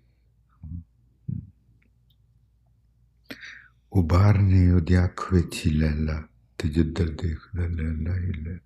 [3.92, 6.22] ਉਬਾਰ ਨੇ ਉਹਦੀ ਅੱਖ ਵਿੱਚ ਹੀ ਲੈਲਾ
[6.60, 8.58] ਤੇ ਜਿੱਧਰ ਦੇਖਦਾ ਲੈ ਲਾ ਹੀ ਲੈ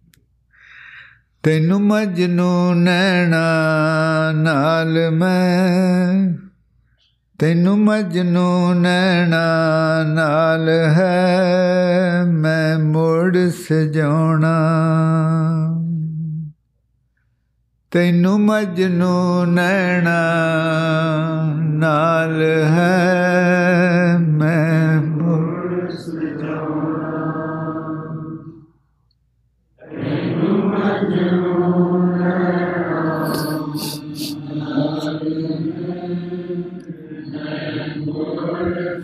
[1.44, 3.42] ਤੈਨੂੰ ਮਜਨੂ ਨੈਣਾ
[4.36, 6.34] ਨਾਲ ਮੈਂ
[7.40, 9.44] ਤੈਨੂੰ ਮਜਨੂ ਨੈਣਾ
[10.04, 14.56] ਨਾਲ ਹੈ ਮੈਂ ਮੁੜ ਸਜਾਉਣਾ
[17.92, 20.22] ਤੈਨੂੰ ਮਜਨੂ ਨੈਣਾ
[21.76, 24.85] ਨਾਲ ਹੈ ਮੈਂ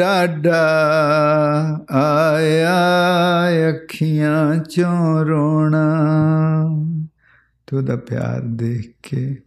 [0.00, 0.62] ਡਾਡਾ
[1.90, 2.70] ਆਇਆ
[3.68, 5.94] ਅੱਖੀਆਂ ਚੋਂ ਰੋਣਾ।
[7.66, 9.42] ਤੂੰ ਦਾ ਪਿਆਰ ਦੇਖ ਕੇ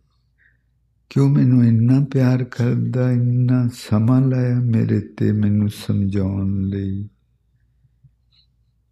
[1.09, 7.09] ਕਿਉਂ ਮੈਨੂੰ ਇੰਨਾ ਪਿਆਰ ਕਰਦਾ, ਇੰਨਾ ਸਮਾਂ ਲਾਇਆ ਮੇਰੇ ਤੇ ਮੈਨੂੰ ਸਮਝਾਉਣ ਲਈ?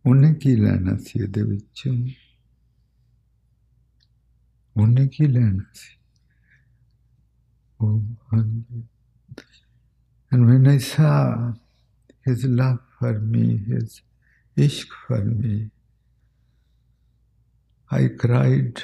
[0.05, 2.07] ਉਹਨੇ ਕੀ ਲੈਣਾ ਸੀ ਇਹਦੇ ਵਿੱਚੋਂ?
[4.81, 5.99] ਉਹਨੇ ਕੀ ਲੈਣਾ ਸੀ?
[7.81, 8.01] ਉਹ
[8.33, 8.83] ਹਾਂਜੀ।
[10.31, 11.53] And when I saw
[12.23, 14.01] his love for me, his
[14.57, 15.71] ishq for me,
[17.91, 18.81] I cried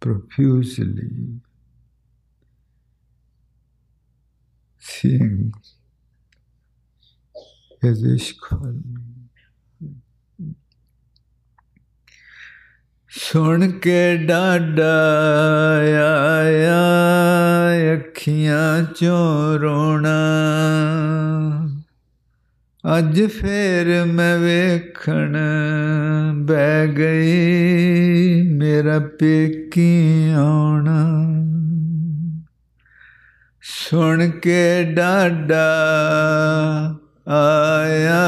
[0.00, 1.40] profusely,
[4.78, 5.52] seeing
[7.82, 9.13] his ishq for me.
[13.16, 14.94] ਸੁਣ ਕੇ ਡਾਡਾ
[16.38, 16.80] ਆਇਆ,
[17.94, 20.14] ਅੱਖੀਆਂ ਚੋਂ ਰੋਣਾ।
[22.98, 25.36] ਅੱਜ ਫੇਰ ਮੈਂ ਵੇਖਣ
[26.34, 31.04] ਬਹਿ ਗਈ, ਮੇਰਾ ਪੇਕੀ ਆਉਣਾ।
[33.62, 35.70] ਸੁਣ ਕੇ ਡਾਡਾ
[37.28, 38.24] ਆਇਆ,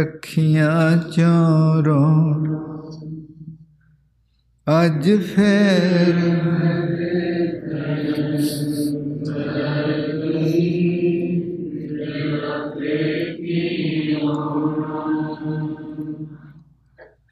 [0.00, 2.73] ਅੱਖੀਆਂ ਚੋਂ ਰੋਣਾ।
[4.66, 6.20] ਅੱਜ ਫੇਰ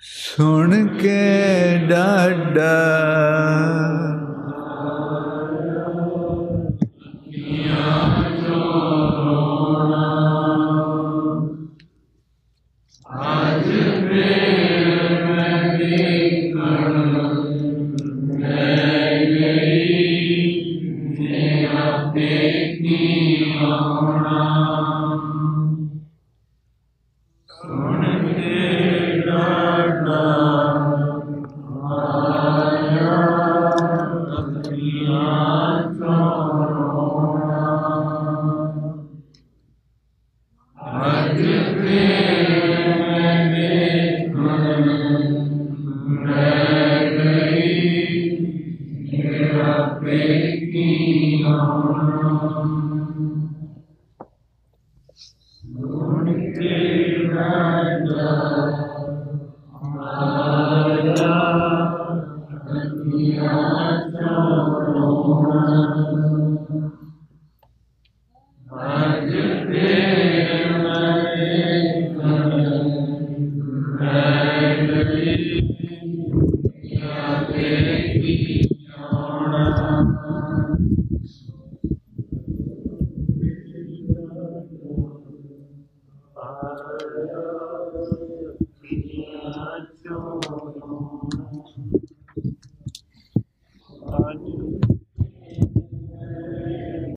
[0.03, 2.69] ਸੁਣ ਕੇ ਡਾਡਾ